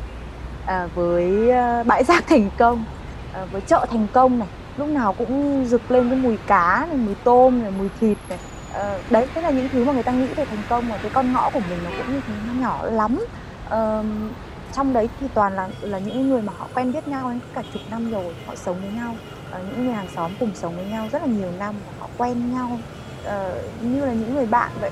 à, 0.65 0.87
với 0.95 1.49
ờ, 1.49 1.83
bãi 1.83 2.03
rác 2.03 2.23
thành 2.27 2.49
công 2.57 2.85
ờ, 3.33 3.45
với 3.51 3.61
chợ 3.61 3.85
thành 3.89 4.07
công 4.13 4.39
này. 4.39 4.47
Lúc 4.77 4.87
nào 4.87 5.13
cũng 5.13 5.65
rực 5.65 5.91
lên 5.91 6.09
cái 6.09 6.19
mùi 6.19 6.37
cá 6.37 6.85
này, 6.89 6.97
mùi 6.97 7.15
tôm 7.15 7.61
này, 7.61 7.71
mùi 7.71 7.89
thịt 7.99 8.17
này. 8.29 8.39
Đấy, 9.09 9.27
thế 9.35 9.41
là 9.41 9.49
những 9.49 9.69
thứ 9.69 9.85
mà 9.85 9.93
người 9.93 10.03
ta 10.03 10.11
nghĩ 10.11 10.33
về 10.33 10.45
thành 10.45 10.63
công 10.69 10.89
và 10.91 10.97
cái 10.97 11.11
con 11.13 11.33
ngõ 11.33 11.49
của 11.49 11.59
mình 11.59 11.83
nó 11.83 11.91
cũng 11.97 12.13
như 12.13 12.21
thế, 12.27 12.33
nó 12.47 12.53
nhỏ 12.53 12.85
lắm. 12.85 13.25
Trong 14.71 14.93
đấy 14.93 15.09
thì 15.19 15.27
toàn 15.33 15.55
là 15.55 15.69
là 15.81 15.99
những 15.99 16.29
người 16.29 16.41
mà 16.41 16.53
họ 16.57 16.67
quen 16.73 16.91
biết 16.91 17.07
nhau 17.07 17.29
đến 17.29 17.39
cả 17.53 17.63
chục 17.73 17.81
năm 17.89 18.11
rồi, 18.11 18.35
họ 18.45 18.55
sống 18.55 18.81
với 18.81 18.89
nhau 18.89 19.15
những 19.51 19.85
người 19.85 19.93
hàng 19.93 20.07
xóm 20.15 20.31
cùng 20.39 20.51
sống 20.55 20.75
với 20.75 20.85
nhau 20.85 21.07
rất 21.11 21.21
là 21.21 21.27
nhiều 21.27 21.51
năm 21.51 21.75
họ 21.99 22.09
quen 22.17 22.51
nhau. 22.53 22.79
Như 23.79 24.05
là 24.05 24.13
những 24.13 24.33
người 24.33 24.45
bạn 24.45 24.71
vậy 24.81 24.91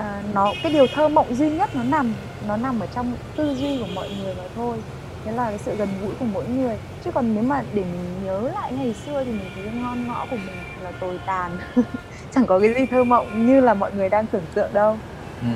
à, 0.00 0.22
nó 0.34 0.52
cái 0.62 0.72
điều 0.72 0.86
thơ 0.86 1.08
mộng 1.08 1.34
duy 1.34 1.50
nhất 1.50 1.70
nó 1.76 1.82
nằm 1.82 2.14
nó 2.48 2.56
nằm 2.56 2.80
ở 2.80 2.86
trong 2.94 3.12
tư 3.36 3.54
duy 3.54 3.78
của 3.78 3.86
mọi 3.94 4.08
người 4.22 4.34
mà 4.34 4.44
thôi. 4.56 4.76
Thế 5.24 5.32
là 5.32 5.48
cái 5.48 5.58
sự 5.58 5.76
gần 5.76 5.88
gũi 6.02 6.14
của 6.18 6.24
mỗi 6.24 6.44
người. 6.48 6.76
Chứ 7.04 7.10
còn 7.14 7.34
nếu 7.34 7.44
mà 7.44 7.62
để 7.72 7.82
mình 7.82 8.24
nhớ 8.24 8.50
lại 8.54 8.72
ngày 8.72 8.94
xưa 9.06 9.24
thì 9.24 9.30
mình 9.30 9.50
thấy 9.54 9.64
ngon 9.72 10.06
ngõ 10.06 10.26
của 10.30 10.36
mình 10.36 10.56
là 10.82 10.92
tồi 11.00 11.20
tàn. 11.26 11.58
Chẳng 12.34 12.46
có 12.46 12.58
cái 12.58 12.74
gì 12.74 12.86
thơ 12.86 13.04
mộng 13.04 13.46
như 13.46 13.60
là 13.60 13.74
mọi 13.74 13.92
người 13.92 14.08
đang 14.08 14.26
tưởng 14.26 14.46
tượng 14.54 14.72
đâu. 14.72 14.96
Ừ. 15.42 15.48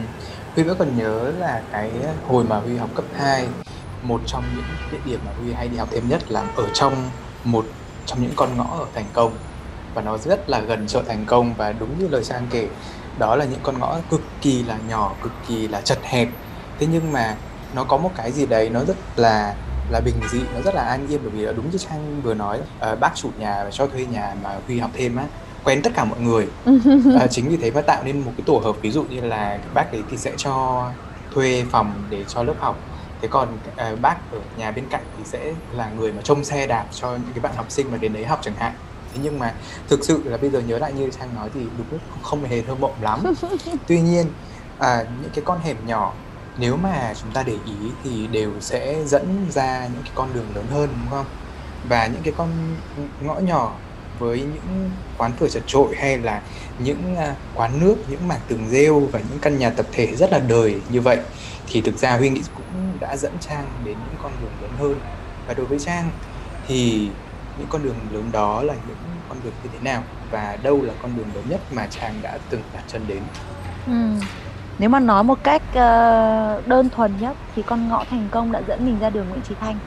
Huy 0.54 0.62
vẫn 0.62 0.76
còn 0.78 0.98
nhớ 0.98 1.32
là 1.38 1.62
cái 1.72 1.90
hồi 2.28 2.44
mà 2.48 2.56
Huy 2.56 2.76
học 2.76 2.90
cấp 2.94 3.04
2 3.16 3.46
một 4.02 4.20
trong 4.26 4.44
những 4.56 4.64
địa 4.92 4.98
điểm 5.04 5.20
mà 5.26 5.32
Huy 5.40 5.52
hay 5.52 5.68
đi 5.68 5.76
học 5.76 5.88
thêm 5.92 6.08
nhất 6.08 6.30
là 6.30 6.44
ở 6.56 6.68
trong 6.74 6.94
một 7.44 7.66
trong 8.06 8.22
những 8.22 8.32
con 8.36 8.56
ngõ 8.56 8.76
ở 8.78 8.86
Thành 8.94 9.06
Công. 9.12 9.32
Và 9.94 10.02
nó 10.02 10.18
rất 10.18 10.50
là 10.50 10.60
gần 10.60 10.86
chợ 10.86 11.02
Thành 11.08 11.24
Công 11.26 11.54
và 11.54 11.72
đúng 11.72 11.98
như 11.98 12.08
lời 12.08 12.24
sang 12.24 12.46
kể 12.50 12.68
đó 13.18 13.36
là 13.36 13.44
những 13.44 13.60
con 13.62 13.78
ngõ 13.78 13.98
cực 14.10 14.22
kỳ 14.40 14.62
là 14.62 14.78
nhỏ 14.88 15.12
cực 15.22 15.32
kỳ 15.48 15.68
là 15.68 15.80
chật 15.80 15.98
hẹp. 16.02 16.28
Thế 16.78 16.86
nhưng 16.92 17.12
mà 17.12 17.36
nó 17.74 17.84
có 17.84 17.96
một 17.96 18.10
cái 18.16 18.32
gì 18.32 18.46
đấy 18.46 18.70
nó 18.70 18.84
rất 18.84 18.96
là 19.16 19.54
là 19.90 20.00
bình 20.00 20.14
dị 20.30 20.40
nó 20.54 20.60
rất 20.60 20.74
là 20.74 20.82
an 20.82 21.06
yên 21.08 21.20
bởi 21.22 21.30
vì 21.30 21.46
đúng 21.56 21.70
như 21.70 21.78
trang 21.78 22.20
vừa 22.22 22.34
nói 22.34 22.60
uh, 22.92 23.00
bác 23.00 23.10
chủ 23.14 23.30
nhà 23.38 23.64
cho 23.70 23.86
thuê 23.86 24.06
nhà 24.06 24.34
mà 24.42 24.58
huy 24.66 24.78
học 24.78 24.90
thêm 24.94 25.16
á 25.16 25.24
quen 25.64 25.82
tất 25.82 25.90
cả 25.94 26.04
mọi 26.04 26.20
người. 26.20 26.48
À, 27.20 27.26
chính 27.30 27.48
vì 27.48 27.56
thế 27.56 27.70
mà 27.70 27.80
tạo 27.80 28.02
nên 28.04 28.20
một 28.20 28.32
cái 28.36 28.44
tổ 28.46 28.58
hợp 28.64 28.76
ví 28.80 28.90
dụ 28.90 29.04
như 29.04 29.20
là 29.20 29.58
bác 29.74 29.92
ấy 29.92 30.02
thì 30.10 30.16
sẽ 30.16 30.32
cho 30.36 30.86
thuê 31.34 31.64
phòng 31.70 31.92
để 32.10 32.24
cho 32.28 32.42
lớp 32.42 32.54
học. 32.60 32.76
Thế 33.22 33.28
còn 33.28 33.48
uh, 33.92 34.00
bác 34.00 34.16
ở 34.32 34.38
nhà 34.56 34.70
bên 34.70 34.84
cạnh 34.90 35.02
thì 35.18 35.24
sẽ 35.24 35.52
là 35.72 35.90
người 35.98 36.12
mà 36.12 36.22
trông 36.22 36.44
xe 36.44 36.66
đạp 36.66 36.86
cho 36.92 37.10
những 37.10 37.32
cái 37.34 37.40
bạn 37.40 37.52
học 37.56 37.66
sinh 37.68 37.90
mà 37.90 37.96
đến 37.96 38.12
đấy 38.12 38.24
học 38.24 38.38
chẳng 38.42 38.54
hạn 38.54 38.72
thế 39.14 39.20
nhưng 39.22 39.38
mà 39.38 39.54
thực 39.88 40.04
sự 40.04 40.22
là 40.24 40.36
bây 40.36 40.50
giờ 40.50 40.60
nhớ 40.60 40.78
lại 40.78 40.92
như 40.92 41.10
trang 41.10 41.34
nói 41.34 41.50
thì 41.54 41.60
đúng 41.78 41.98
không 42.22 42.44
hề 42.44 42.62
thơ 42.62 42.74
mộng 42.74 43.02
lắm. 43.02 43.24
Tuy 43.86 44.00
nhiên 44.00 44.26
à, 44.78 45.04
những 45.22 45.30
cái 45.34 45.44
con 45.44 45.60
hẻm 45.60 45.86
nhỏ 45.86 46.14
nếu 46.56 46.76
mà 46.76 47.14
chúng 47.22 47.32
ta 47.32 47.42
để 47.42 47.58
ý 47.64 47.94
thì 48.04 48.26
đều 48.26 48.60
sẽ 48.60 49.04
dẫn 49.06 49.46
ra 49.50 49.88
những 49.92 50.02
cái 50.02 50.12
con 50.14 50.32
đường 50.32 50.46
lớn 50.54 50.66
hơn 50.70 50.90
đúng 51.00 51.10
không? 51.10 51.26
Và 51.88 52.06
những 52.06 52.22
cái 52.22 52.34
con 52.36 52.76
ngõ 53.20 53.34
nhỏ 53.34 53.80
với 54.18 54.40
những 54.40 54.90
quán 55.16 55.32
phở 55.36 55.48
chật 55.48 55.62
trội 55.66 55.96
hay 55.96 56.18
là 56.18 56.42
những 56.78 57.16
à, 57.16 57.36
quán 57.54 57.80
nước 57.80 57.96
những 58.08 58.28
mảng 58.28 58.40
tường 58.48 58.68
rêu 58.68 59.00
và 59.00 59.20
những 59.20 59.38
căn 59.38 59.58
nhà 59.58 59.70
tập 59.70 59.86
thể 59.92 60.16
rất 60.16 60.32
là 60.32 60.38
đời 60.38 60.82
như 60.88 61.00
vậy 61.00 61.18
thì 61.66 61.80
thực 61.80 61.98
ra 61.98 62.16
huy 62.16 62.30
nghĩ 62.30 62.42
cũng 62.54 62.98
đã 63.00 63.16
dẫn 63.16 63.38
trang 63.40 63.80
đến 63.84 63.98
những 64.06 64.16
con 64.22 64.32
đường 64.40 64.52
lớn 64.60 64.70
hơn. 64.78 65.00
Và 65.46 65.54
đối 65.54 65.66
với 65.66 65.78
trang 65.78 66.10
thì 66.66 67.10
những 67.58 67.68
con 67.70 67.82
đường 67.82 67.96
lớn 68.10 68.24
đó 68.32 68.62
là 68.62 68.74
những 68.74 68.96
con 69.28 69.38
đường 69.44 69.52
như 69.62 69.70
thế 69.72 69.78
nào 69.82 70.02
và 70.30 70.58
đâu 70.62 70.82
là 70.82 70.92
con 71.02 71.16
đường 71.16 71.26
lớn 71.34 71.44
nhất 71.48 71.60
mà 71.72 71.86
chàng 71.86 72.14
đã 72.22 72.38
từng 72.50 72.62
đặt 72.74 72.82
chân 72.88 73.02
đến? 73.08 73.22
Ừ. 73.86 73.92
nếu 74.78 74.88
mà 74.88 75.00
nói 75.00 75.24
một 75.24 75.38
cách 75.42 75.62
uh, 75.68 76.66
đơn 76.66 76.90
thuần 76.90 77.12
nhất 77.20 77.36
thì 77.56 77.62
con 77.62 77.88
ngõ 77.88 78.04
thành 78.10 78.28
công 78.30 78.52
đã 78.52 78.62
dẫn 78.66 78.86
mình 78.86 78.98
ra 79.00 79.10
đường 79.10 79.26
nguyễn 79.28 79.42
trí 79.42 79.54
thanh. 79.60 79.78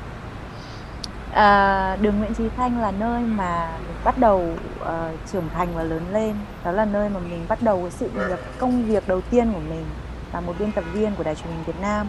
Uh, 1.28 2.02
đường 2.02 2.20
Nguyễn 2.20 2.34
Chí 2.34 2.44
Thanh 2.58 2.82
là 2.82 2.92
nơi 2.92 3.22
mà 3.22 3.72
mình 3.88 3.96
bắt 4.04 4.18
đầu 4.18 4.54
uh, 4.82 4.88
trưởng 5.32 5.50
thành 5.56 5.68
và 5.76 5.84
lớn 5.84 6.06
lên. 6.14 6.36
Đó 6.64 6.72
là 6.72 6.86
nơi 6.86 7.10
mà 7.10 7.20
mình 7.20 7.46
bắt 7.48 7.62
đầu 7.62 7.90
sự 7.90 8.10
nghiệp 8.16 8.40
công 8.60 8.86
việc 8.86 9.08
đầu 9.08 9.22
tiên 9.22 9.54
của 9.54 9.60
mình 9.70 9.86
là 10.34 10.42
một 10.42 10.54
biên 10.60 10.72
tập 10.72 10.84
viên 10.94 11.16
của 11.16 11.24
đài 11.24 11.36
truyền 11.36 11.48
hình 11.48 11.64
Việt 11.64 11.82
Nam. 11.82 12.08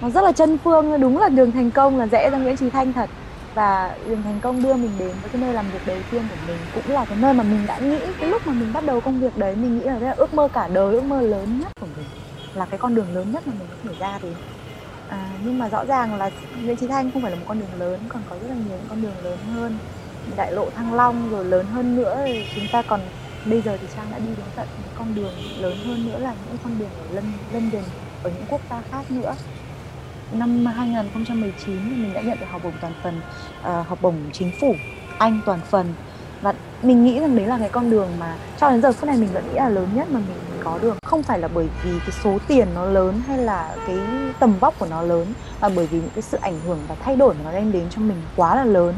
Nó 0.00 0.10
rất 0.10 0.24
là 0.24 0.32
chân 0.32 0.58
phương 0.58 1.00
đúng 1.00 1.18
là 1.18 1.28
đường 1.28 1.52
thành 1.52 1.70
công 1.70 1.98
là 1.98 2.06
rẽ 2.06 2.30
ra 2.30 2.38
Nguyễn 2.38 2.56
Chí 2.56 2.70
Thanh 2.70 2.92
thật 2.92 3.10
và 3.54 3.98
đường 4.06 4.22
thành 4.22 4.40
công 4.40 4.62
đưa 4.62 4.74
mình 4.76 4.98
đến 4.98 5.20
với 5.20 5.30
cái 5.30 5.40
nơi 5.40 5.54
làm 5.54 5.70
việc 5.70 5.84
đầu 5.86 6.02
tiên 6.10 6.28
của 6.28 6.36
mình 6.36 6.68
cũng 6.70 6.90
là 6.90 7.04
cái 7.04 7.18
nơi 7.18 7.34
mà 7.34 7.42
mình 7.44 7.66
đã 7.66 7.78
nghĩ 7.78 8.14
cái 8.18 8.28
lúc 8.28 8.46
mà 8.46 8.52
mình 8.52 8.72
bắt 8.72 8.84
đầu 8.84 9.00
công 9.00 9.20
việc 9.20 9.36
đấy 9.36 9.56
mình 9.56 9.78
nghĩ 9.78 9.84
là, 9.84 9.98
là 9.98 10.12
ước 10.16 10.34
mơ 10.34 10.48
cả 10.52 10.68
đời 10.68 10.94
ước 10.94 11.04
mơ 11.04 11.20
lớn 11.22 11.58
nhất 11.58 11.72
của 11.80 11.86
mình 11.86 12.06
là 12.54 12.66
cái 12.66 12.78
con 12.78 12.94
đường 12.94 13.14
lớn 13.14 13.32
nhất 13.32 13.46
mà 13.46 13.54
mình 13.58 13.68
có 13.70 13.76
thể 13.82 13.94
ra 13.98 14.18
đến 14.22 14.34
à, 15.06 15.38
nhưng 15.44 15.58
mà 15.58 15.68
rõ 15.68 15.84
ràng 15.86 16.14
là 16.14 16.30
Nguyễn 16.62 16.76
trí 16.76 16.86
Thanh 16.88 17.10
không 17.12 17.22
phải 17.22 17.30
là 17.30 17.36
một 17.36 17.44
con 17.48 17.58
đường 17.58 17.74
lớn 17.74 18.08
còn 18.08 18.24
có 18.24 18.38
rất 18.38 18.48
là 18.48 18.54
nhiều 18.54 18.78
những 18.78 18.88
con 18.88 19.02
đường 19.02 19.18
lớn 19.18 19.38
hơn. 19.42 19.78
Đại 20.36 20.52
lộ 20.52 20.70
Thăng 20.70 20.94
Long 20.94 21.30
rồi 21.30 21.44
lớn 21.44 21.66
hơn 21.66 21.94
nữa 21.94 22.22
thì 22.26 22.46
chúng 22.54 22.68
ta 22.72 22.82
còn 22.82 23.10
bây 23.44 23.62
giờ 23.62 23.76
thì 23.80 23.86
Trang 23.96 24.10
đã 24.10 24.18
đi 24.18 24.34
đến 24.34 24.46
tận 24.54 24.68
những 24.76 24.92
con 24.94 25.14
đường 25.14 25.34
lớn 25.56 25.78
hơn 25.84 26.04
nữa 26.04 26.18
là 26.18 26.34
những 26.34 26.58
con 26.58 26.78
đường 26.78 26.96
ở 26.96 27.06
lân 27.10 27.38
lân 27.48 27.70
gần 27.70 27.84
ở 28.22 28.30
những 28.30 28.46
quốc 28.46 28.62
gia 28.70 28.82
khác 28.82 29.10
nữa 29.10 29.36
năm 30.32 30.66
2019 30.66 31.52
thì 31.66 31.96
mình 31.96 32.12
đã 32.14 32.20
nhận 32.20 32.40
được 32.40 32.46
học 32.50 32.60
bổng 32.64 32.72
toàn 32.80 32.92
phần 33.02 33.20
uh, 33.60 33.86
học 33.86 33.98
bổng 34.02 34.16
chính 34.32 34.52
phủ 34.60 34.74
Anh 35.18 35.40
toàn 35.46 35.60
phần. 35.70 35.94
Và 36.42 36.54
mình 36.82 37.04
nghĩ 37.04 37.20
rằng 37.20 37.36
đấy 37.36 37.46
là 37.46 37.58
cái 37.58 37.68
con 37.68 37.90
đường 37.90 38.08
mà 38.18 38.36
cho 38.60 38.70
đến 38.70 38.82
giờ 38.82 38.92
phút 38.92 39.06
này 39.06 39.16
mình 39.16 39.28
vẫn 39.32 39.48
nghĩ 39.48 39.54
là 39.54 39.68
lớn 39.68 39.88
nhất 39.94 40.10
mà 40.10 40.20
mình 40.28 40.38
có 40.64 40.78
được. 40.82 40.96
Không 41.06 41.22
phải 41.22 41.38
là 41.38 41.48
bởi 41.48 41.68
vì 41.84 41.98
cái 41.98 42.10
số 42.24 42.38
tiền 42.48 42.68
nó 42.74 42.84
lớn 42.84 43.20
hay 43.26 43.38
là 43.38 43.76
cái 43.86 43.96
tầm 44.38 44.58
vóc 44.60 44.74
của 44.78 44.86
nó 44.90 45.02
lớn 45.02 45.26
mà 45.60 45.68
bởi 45.68 45.86
vì 45.86 45.98
những 45.98 46.10
cái 46.14 46.22
sự 46.22 46.38
ảnh 46.40 46.60
hưởng 46.66 46.78
và 46.88 46.94
thay 47.04 47.16
đổi 47.16 47.34
mà 47.34 47.40
nó 47.44 47.52
đem 47.52 47.72
đến 47.72 47.84
cho 47.90 48.02
mình 48.02 48.22
quá 48.36 48.54
là 48.54 48.64
lớn. 48.64 48.94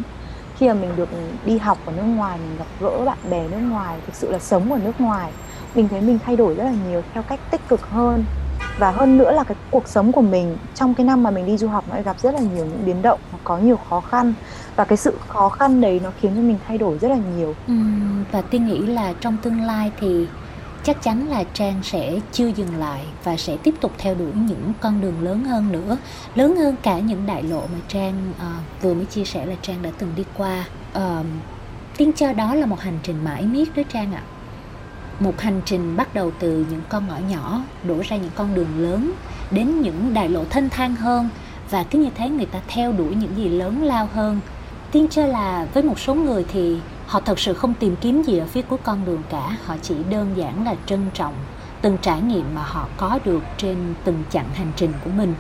Khi 0.57 0.69
mà 0.69 0.75
mình 0.75 0.91
được 0.97 1.09
đi 1.45 1.59
học 1.59 1.79
ở 1.87 1.93
nước 1.97 2.03
ngoài 2.03 2.39
mình 2.39 2.59
gặp 2.59 2.67
gỡ 2.81 3.05
bạn 3.05 3.19
bè 3.31 3.49
nước 3.49 3.61
ngoài 3.71 3.99
thực 4.07 4.15
sự 4.15 4.31
là 4.31 4.39
sống 4.39 4.73
ở 4.73 4.79
nước 4.85 5.01
ngoài 5.01 5.33
mình 5.75 5.89
thấy 5.89 6.01
mình 6.01 6.19
thay 6.27 6.37
đổi 6.37 6.55
rất 6.55 6.65
là 6.65 6.73
nhiều 6.89 7.03
theo 7.15 7.23
cách 7.23 7.41
tích 7.51 7.61
cực 7.69 7.81
hơn 7.91 8.25
và 8.79 8.91
hơn 8.91 9.19
nữa 9.19 9.31
là 9.31 9.45
cái 9.45 9.57
cuộc 9.71 9.89
sống 9.89 10.13
của 10.13 10.23
mình 10.23 10.57
trong 10.75 10.95
cái 10.95 11.07
năm 11.07 11.23
mà 11.23 11.31
mình 11.31 11.47
đi 11.47 11.57
du 11.57 11.69
học 11.69 11.85
nó 11.91 12.03
gặp 12.03 12.21
rất 12.21 12.35
là 12.35 12.41
nhiều 12.41 12.65
những 12.65 12.85
biến 12.87 13.03
động 13.03 13.21
có 13.45 13.59
nhiều 13.59 13.79
khó 13.89 14.01
khăn. 14.01 14.35
Và 14.77 14.85
cái 14.85 14.97
sự 14.97 15.19
khó 15.29 15.49
khăn 15.49 15.81
đấy 15.81 16.01
nó 16.05 16.13
khiến 16.21 16.33
cho 16.37 16.41
mình 16.41 16.59
thay 16.69 16.79
đổi 16.79 16.99
rất 16.99 17.09
là 17.09 17.19
nhiều. 17.37 17.55
Ừ, 17.67 17.75
và 18.33 18.43
tiên 18.43 18.67
nghĩ 18.67 18.79
là 18.79 19.13
trong 19.21 19.37
tương 19.43 19.61
lai 19.61 19.91
thì 20.01 20.27
chắc 20.85 21.03
chắn 21.03 21.27
là 21.27 21.45
trang 21.55 21.81
sẽ 21.83 22.21
chưa 22.33 22.47
dừng 22.47 22.77
lại 22.79 23.05
và 23.25 23.37
sẽ 23.37 23.57
tiếp 23.57 23.75
tục 23.81 23.93
theo 23.99 24.15
đuổi 24.15 24.31
những 24.35 24.73
con 24.81 25.01
đường 25.01 25.23
lớn 25.23 25.45
hơn 25.45 25.73
nữa. 25.73 25.97
Lớn 26.35 26.57
hơn 26.57 26.77
cả 26.83 26.99
những 26.99 27.27
đại 27.27 27.43
lộ 27.43 27.61
mà 27.61 27.79
trang 27.89 28.33
uh, 28.37 28.83
vừa 28.83 28.95
mới 28.95 29.05
chia 29.05 29.25
sẻ 29.25 29.47
là 29.47 29.55
trang 29.63 29.83
đã 29.83 29.91
từng 29.99 30.11
đi 30.17 30.25
qua. 30.37 30.65
Uh, 30.99 31.27
tiên 31.97 32.13
cho 32.17 32.33
đó 32.33 32.55
là 32.55 32.67
một 32.67 32.81
hành 32.81 32.99
trình 33.03 33.25
mãi 33.25 33.43
miết 33.43 33.77
đó 33.77 33.83
trang 33.93 34.13
ạ. 34.15 34.23
à 34.31 34.34
một 35.21 35.41
hành 35.41 35.61
trình 35.65 35.97
bắt 35.97 36.15
đầu 36.15 36.33
từ 36.39 36.67
những 36.71 36.83
con 36.89 37.09
ngõ 37.09 37.17
nhỏ, 37.31 37.61
đổ 37.85 37.97
ra 38.09 38.17
những 38.17 38.31
con 38.35 38.55
đường 38.55 38.79
lớn, 38.79 39.13
đến 39.51 39.81
những 39.81 40.15
đại 40.15 40.29
lộ 40.29 40.45
thênh 40.45 40.69
thang 40.71 40.95
hơn. 40.95 41.29
Và 41.71 41.83
cứ 41.83 41.99
như 41.99 42.11
thế 42.15 42.29
người 42.29 42.47
ta 42.47 42.61
theo 42.69 42.93
đuổi 42.93 43.15
những 43.15 43.37
gì 43.37 43.49
lớn 43.49 43.83
lao 43.83 44.09
hơn. 44.15 44.41
Tiên 44.93 45.09
cho 45.11 45.27
là 45.27 45.67
với 45.75 45.83
một 45.83 45.99
số 46.01 46.15
người 46.15 46.45
thì 46.53 46.79
họ 47.07 47.21
thật 47.21 47.39
sự 47.39 47.55
không 47.55 47.75
tìm 47.75 47.97
kiếm 47.97 48.23
gì 48.23 48.39
ở 48.39 48.47
phía 48.47 48.63
cuối 48.63 48.79
con 48.83 49.05
đường 49.05 49.23
cả. 49.31 49.57
Họ 49.67 49.75
chỉ 49.83 49.95
đơn 50.11 50.37
giản 50.37 50.65
là 50.65 50.75
trân 50.87 51.11
trọng 51.15 51.35
từng 51.83 51.99
trải 52.03 52.21
nghiệm 52.21 52.55
mà 52.55 52.63
họ 52.63 52.89
có 52.97 53.19
được 53.25 53.43
trên 53.57 53.77
từng 54.05 54.23
chặng 54.31 54.49
hành 54.55 54.73
trình 54.77 54.93
của 55.05 55.11
mình. 55.11 55.35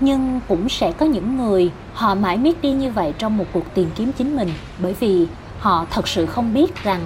Nhưng 0.00 0.40
cũng 0.48 0.68
sẽ 0.68 0.92
có 0.92 1.06
những 1.06 1.36
người 1.36 1.70
họ 1.92 2.14
mãi 2.14 2.36
miết 2.36 2.62
đi 2.62 2.72
như 2.72 2.90
vậy 2.90 3.14
trong 3.18 3.36
một 3.36 3.44
cuộc 3.52 3.74
tìm 3.74 3.90
kiếm 3.94 4.12
chính 4.12 4.36
mình, 4.36 4.48
bởi 4.78 4.94
vì 5.00 5.26
họ 5.58 5.86
thật 5.90 6.08
sự 6.08 6.26
không 6.26 6.54
biết 6.54 6.82
rằng 6.82 7.00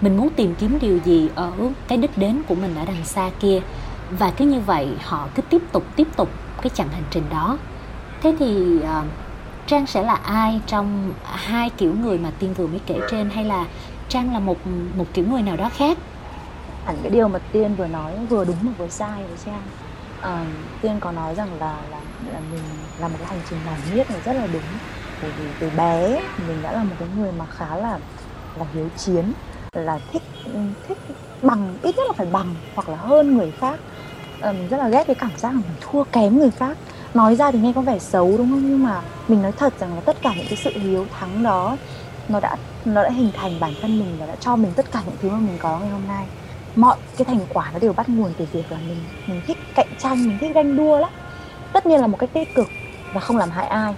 mình 0.00 0.16
muốn 0.16 0.30
tìm 0.30 0.54
kiếm 0.54 0.78
điều 0.80 0.98
gì 1.04 1.28
ở 1.34 1.52
cái 1.88 1.98
đích 1.98 2.18
đến 2.18 2.42
của 2.48 2.54
mình 2.54 2.74
ở 2.74 2.84
đằng 2.84 3.04
xa 3.04 3.30
kia. 3.40 3.60
Và 4.10 4.30
cứ 4.30 4.44
như 4.44 4.60
vậy 4.60 4.88
họ 5.04 5.28
cứ 5.34 5.42
tiếp 5.42 5.62
tục 5.72 5.84
tiếp 5.96 6.08
tục 6.16 6.28
cái 6.62 6.70
chặng 6.74 6.88
hành 6.88 7.04
trình 7.10 7.24
đó. 7.30 7.58
Thế 8.22 8.36
thì 8.38 8.76
uh, 8.76 9.04
trang 9.66 9.86
sẽ 9.86 10.02
là 10.02 10.14
ai 10.14 10.60
trong 10.66 11.12
hai 11.24 11.70
kiểu 11.70 11.94
người 11.94 12.18
mà 12.18 12.30
tiên 12.38 12.54
vừa 12.54 12.66
mới 12.66 12.80
kể 12.86 12.98
trên? 13.10 13.30
Hay 13.30 13.44
là 13.44 13.66
trang 14.08 14.32
là 14.32 14.38
một 14.38 14.58
một 14.96 15.04
kiểu 15.12 15.26
người 15.26 15.42
nào 15.42 15.56
đó 15.56 15.70
khác? 15.76 15.98
Hẳn 16.84 16.96
cái 17.02 17.10
điều 17.10 17.28
mà 17.28 17.38
tiên 17.52 17.74
vừa 17.74 17.86
nói 17.86 18.12
vừa 18.28 18.44
đúng 18.44 18.56
mà 18.62 18.72
vừa 18.78 18.88
sai 18.88 19.24
với 19.24 19.36
trang. 19.46 19.62
À, 20.20 20.44
tiên 20.80 21.00
có 21.00 21.12
nói 21.12 21.34
rằng 21.34 21.48
là 21.60 21.76
là 21.90 22.00
là 22.32 22.40
mình 22.52 22.62
là 22.98 23.08
một 23.08 23.16
cái 23.18 23.28
hành 23.28 23.40
trình 23.50 23.58
mỏi 23.66 23.76
biết 23.94 24.10
là 24.10 24.16
rất 24.24 24.32
là 24.32 24.46
đúng. 24.46 24.62
Bởi 25.22 25.30
vì 25.38 25.44
từ 25.60 25.70
bé 25.76 26.22
mình 26.48 26.62
đã 26.62 26.72
là 26.72 26.84
một 26.84 26.96
cái 26.98 27.08
người 27.16 27.32
mà 27.32 27.46
khá 27.46 27.76
là 27.76 27.98
là 28.58 28.66
hiếu 28.74 28.88
chiến 28.96 29.32
là 29.72 29.98
thích 30.12 30.22
thích 30.88 30.98
bằng 31.42 31.74
ít 31.82 31.96
nhất 31.96 32.06
là 32.06 32.12
phải 32.12 32.26
bằng 32.26 32.54
hoặc 32.74 32.88
là 32.88 32.96
hơn 32.96 33.36
người 33.36 33.52
khác. 33.60 33.80
À, 34.40 34.52
mình 34.52 34.68
rất 34.68 34.76
là 34.76 34.88
ghét 34.88 35.06
cái 35.06 35.14
cảm 35.14 35.30
giác 35.36 35.48
là 35.48 35.54
mình 35.54 35.76
thua 35.80 36.04
kém 36.04 36.38
người 36.38 36.50
khác. 36.50 36.76
Nói 37.14 37.36
ra 37.36 37.50
thì 37.50 37.58
nghe 37.58 37.72
có 37.74 37.80
vẻ 37.80 37.98
xấu 37.98 38.28
đúng 38.38 38.50
không? 38.50 38.62
Nhưng 38.68 38.82
mà 38.82 39.02
mình 39.28 39.42
nói 39.42 39.52
thật 39.52 39.72
rằng 39.80 39.94
là 39.94 40.00
tất 40.00 40.16
cả 40.22 40.34
những 40.36 40.46
cái 40.48 40.58
sự 40.64 40.70
hiếu 40.74 41.06
thắng 41.20 41.42
đó 41.42 41.76
nó 42.28 42.40
đã 42.40 42.56
nó 42.84 43.02
đã 43.02 43.10
hình 43.10 43.30
thành 43.34 43.60
bản 43.60 43.72
thân 43.82 43.98
mình 43.98 44.16
và 44.20 44.26
đã 44.26 44.36
cho 44.40 44.56
mình 44.56 44.72
tất 44.76 44.92
cả 44.92 45.02
những 45.06 45.16
thứ 45.22 45.30
mà 45.30 45.38
mình 45.38 45.58
có 45.58 45.78
ngày 45.78 45.88
hôm 45.88 46.08
nay. 46.08 46.26
Mọi 46.76 46.96
cái 47.16 47.24
thành 47.24 47.40
quả 47.52 47.70
nó 47.72 47.78
đều 47.78 47.92
bắt 47.92 48.08
nguồn 48.08 48.32
từ 48.38 48.46
việc 48.52 48.72
là 48.72 48.78
mình 48.88 48.98
mình 49.26 49.40
thích 49.46 49.58
cạnh 49.74 49.88
tranh 49.98 50.28
mình 50.28 50.38
thích 50.40 50.54
ganh 50.54 50.76
đua 50.76 50.98
lắm. 50.98 51.10
Tất 51.72 51.86
nhiên 51.86 52.00
là 52.00 52.06
một 52.06 52.16
cách 52.18 52.30
tích 52.32 52.54
cực 52.54 52.68
và 53.12 53.20
không 53.20 53.36
làm 53.36 53.50
hại 53.50 53.66
ai 53.66 53.94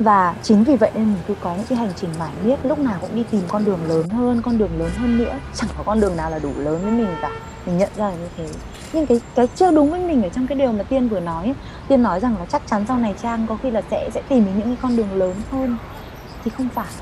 và 0.00 0.34
chính 0.42 0.64
vì 0.64 0.76
vậy 0.76 0.90
nên 0.94 1.04
mình 1.04 1.22
cứ 1.28 1.34
có 1.40 1.54
những 1.54 1.66
cái 1.68 1.78
hành 1.78 1.92
trình 1.96 2.10
mải 2.18 2.30
miết, 2.44 2.56
lúc 2.62 2.78
nào 2.78 2.98
cũng 3.00 3.14
đi 3.14 3.24
tìm 3.30 3.42
con 3.48 3.64
đường 3.64 3.78
lớn 3.88 4.08
hơn, 4.08 4.42
con 4.42 4.58
đường 4.58 4.78
lớn 4.78 4.90
hơn 4.96 5.18
nữa. 5.18 5.38
Chẳng 5.54 5.70
có 5.76 5.82
con 5.86 6.00
đường 6.00 6.16
nào 6.16 6.30
là 6.30 6.38
đủ 6.38 6.50
lớn 6.56 6.80
với 6.82 6.92
mình 6.92 7.08
cả. 7.22 7.30
Mình 7.66 7.78
nhận 7.78 7.88
ra 7.96 8.08
là 8.08 8.14
như 8.14 8.28
thế. 8.36 8.48
Nhưng 8.92 9.06
cái 9.06 9.20
cái 9.34 9.48
chưa 9.54 9.70
đúng 9.70 9.90
với 9.90 10.00
mình 10.00 10.22
ở 10.22 10.28
trong 10.28 10.46
cái 10.46 10.58
điều 10.58 10.72
mà 10.72 10.82
tiên 10.82 11.08
vừa 11.08 11.20
nói 11.20 11.54
tiên 11.88 12.02
nói 12.02 12.20
rằng 12.20 12.36
là 12.38 12.46
chắc 12.46 12.62
chắn 12.66 12.84
sau 12.88 12.98
này 12.98 13.14
trang 13.22 13.46
có 13.46 13.56
khi 13.62 13.70
là 13.70 13.82
sẽ 13.90 14.10
sẽ 14.14 14.22
tìm 14.28 14.44
đến 14.44 14.54
những 14.54 14.66
cái 14.66 14.76
con 14.82 14.96
đường 14.96 15.12
lớn 15.12 15.34
hơn. 15.50 15.76
Thì 16.44 16.50
không 16.50 16.68
phải. 16.68 16.92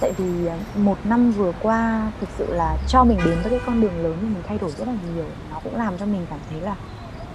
Tại 0.00 0.12
vì 0.16 0.46
à, 0.46 0.56
một 0.76 0.98
năm 1.04 1.32
vừa 1.32 1.52
qua 1.62 2.12
thực 2.20 2.28
sự 2.38 2.46
là 2.52 2.76
cho 2.88 3.04
mình 3.04 3.18
đến 3.24 3.38
với 3.42 3.50
cái 3.50 3.60
con 3.66 3.80
đường 3.80 4.02
lớn 4.02 4.16
thì 4.20 4.26
mình 4.26 4.42
thay 4.48 4.58
đổi 4.58 4.70
rất 4.70 4.88
là 4.88 4.94
nhiều. 5.14 5.26
Nó 5.50 5.60
cũng 5.64 5.76
làm 5.76 5.98
cho 5.98 6.06
mình 6.06 6.26
cảm 6.30 6.38
thấy 6.50 6.60
là 6.60 6.74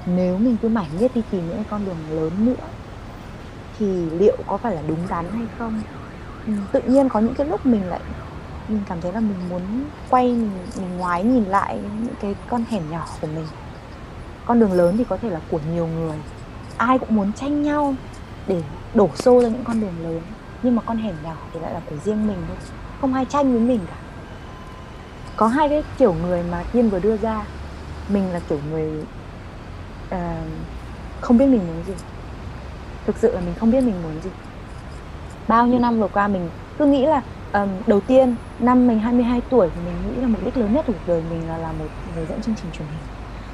nếu 0.05 0.37
mình 0.37 0.57
cứ 0.61 0.69
mải 0.69 0.87
miết 0.99 1.15
đi 1.15 1.21
tìm 1.31 1.47
những 1.47 1.55
cái 1.55 1.65
con 1.69 1.85
đường 1.85 1.97
lớn 2.09 2.31
nữa 2.45 2.65
thì 3.79 4.09
liệu 4.09 4.37
có 4.47 4.57
phải 4.57 4.75
là 4.75 4.81
đúng 4.87 5.07
đắn 5.09 5.25
hay 5.31 5.47
không? 5.59 5.81
Ừ, 6.47 6.53
tự 6.71 6.81
nhiên 6.81 7.09
có 7.09 7.19
những 7.19 7.35
cái 7.35 7.47
lúc 7.47 7.65
mình 7.65 7.87
lại 7.89 7.99
mình 8.67 8.81
cảm 8.89 9.01
thấy 9.01 9.13
là 9.13 9.19
mình 9.19 9.49
muốn 9.49 9.61
quay 10.09 10.27
mình, 10.27 10.51
mình 10.77 10.97
ngoái 10.97 11.23
nhìn 11.23 11.43
lại 11.43 11.79
những 12.03 12.15
cái 12.21 12.35
con 12.49 12.63
hẻm 12.69 12.91
nhỏ 12.91 13.05
của 13.21 13.27
mình. 13.27 13.47
Con 14.45 14.59
đường 14.59 14.71
lớn 14.71 14.95
thì 14.97 15.03
có 15.03 15.17
thể 15.17 15.29
là 15.29 15.39
của 15.51 15.59
nhiều 15.73 15.87
người. 15.87 16.17
Ai 16.77 16.99
cũng 16.99 17.15
muốn 17.15 17.33
tranh 17.33 17.63
nhau 17.63 17.95
để 18.47 18.63
đổ 18.93 19.09
xô 19.15 19.41
ra 19.41 19.49
những 19.49 19.63
con 19.63 19.81
đường 19.81 20.03
lớn. 20.03 20.21
Nhưng 20.63 20.75
mà 20.75 20.81
con 20.85 20.97
hẻm 20.97 21.15
nhỏ 21.23 21.35
thì 21.53 21.59
lại 21.59 21.73
là 21.73 21.81
của 21.89 21.95
riêng 22.05 22.27
mình 22.27 22.37
thôi 22.47 22.57
không 23.01 23.13
ai 23.13 23.25
tranh 23.25 23.51
với 23.51 23.61
mình 23.61 23.79
cả. 23.87 23.95
Có 25.35 25.47
hai 25.47 25.69
cái 25.69 25.83
kiểu 25.97 26.13
người 26.13 26.43
mà 26.51 26.63
kiên 26.73 26.89
vừa 26.89 26.99
đưa 26.99 27.17
ra. 27.17 27.45
Mình 28.09 28.33
là 28.33 28.39
kiểu 28.39 28.59
người 28.71 28.91
uh, 30.15 30.17
không 31.21 31.37
biết 31.37 31.45
mình 31.45 31.67
muốn 31.67 31.83
gì 31.87 31.93
thực 33.09 33.17
sự 33.17 33.35
là 33.35 33.39
mình 33.39 33.53
không 33.59 33.71
biết 33.71 33.83
mình 33.83 34.03
muốn 34.03 34.21
gì. 34.23 34.29
Bao 35.47 35.67
nhiêu 35.67 35.79
năm 35.79 35.99
vừa 35.99 36.07
qua 36.07 36.27
mình 36.27 36.49
cứ 36.77 36.85
nghĩ 36.85 37.05
là 37.05 37.21
um, 37.53 37.69
đầu 37.87 37.99
tiên 37.99 38.35
năm 38.59 38.87
mình 38.87 38.99
22 38.99 39.41
tuổi 39.49 39.69
thì 39.75 39.81
mình 39.85 39.95
nghĩ 40.15 40.21
là 40.21 40.27
mục 40.27 40.45
đích 40.45 40.57
lớn 40.57 40.73
nhất 40.73 40.85
của 40.87 40.93
cuộc 40.93 41.07
đời 41.07 41.23
mình 41.29 41.47
là 41.47 41.57
làm 41.57 41.79
một 41.79 41.85
người 42.15 42.25
dẫn 42.25 42.41
chương 42.41 42.55
trình 42.55 42.71
truyền 42.73 42.87
hình. 42.87 43.07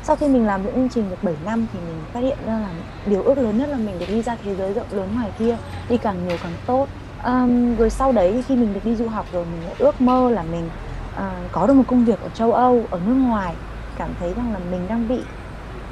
Sau 0.04 0.16
khi 0.16 0.28
mình 0.28 0.46
làm 0.46 0.64
những 0.64 0.74
chương 0.74 0.90
trình 0.90 1.10
được 1.10 1.24
7 1.24 1.34
năm 1.46 1.68
thì 1.74 1.80
mình 1.88 1.96
phát 2.14 2.20
hiện 2.20 2.38
ra 2.46 2.60
là 2.60 2.70
điều 3.06 3.24
ước 3.24 3.38
lớn 3.38 3.58
nhất 3.58 3.70
là 3.70 3.78
mình 3.78 4.00
được 4.00 4.06
đi 4.10 4.22
ra 4.22 4.38
thế 4.44 4.56
giới 4.56 4.74
rộng 4.74 4.88
lớn 4.92 5.10
ngoài 5.16 5.32
kia 5.40 5.58
đi 5.90 5.98
càng 5.98 6.28
nhiều 6.28 6.38
càng 6.44 6.54
tốt. 6.66 6.88
Um, 7.26 7.76
rồi 7.76 7.90
sau 7.90 8.12
đấy 8.12 8.44
khi 8.48 8.56
mình 8.56 8.74
được 8.74 8.86
đi 8.86 8.96
du 8.96 9.08
học 9.08 9.26
rồi 9.32 9.46
mình 9.46 9.70
ước 9.78 10.02
mơ 10.02 10.30
là 10.30 10.44
mình 10.44 10.70
uh, 11.16 11.22
có 11.52 11.68
được 11.68 11.74
một 11.74 11.84
công 11.88 12.06
việc 12.06 12.22
ở 12.22 12.30
châu 12.30 12.54
Âu 12.54 12.84
ở 12.92 13.00
nước 13.06 13.16
ngoài. 13.16 13.54
Cảm 13.98 14.10
thấy 14.20 14.34
rằng 14.34 14.54
là 14.54 14.60
mình 14.72 14.82
đang 14.88 15.08
bị 15.08 15.20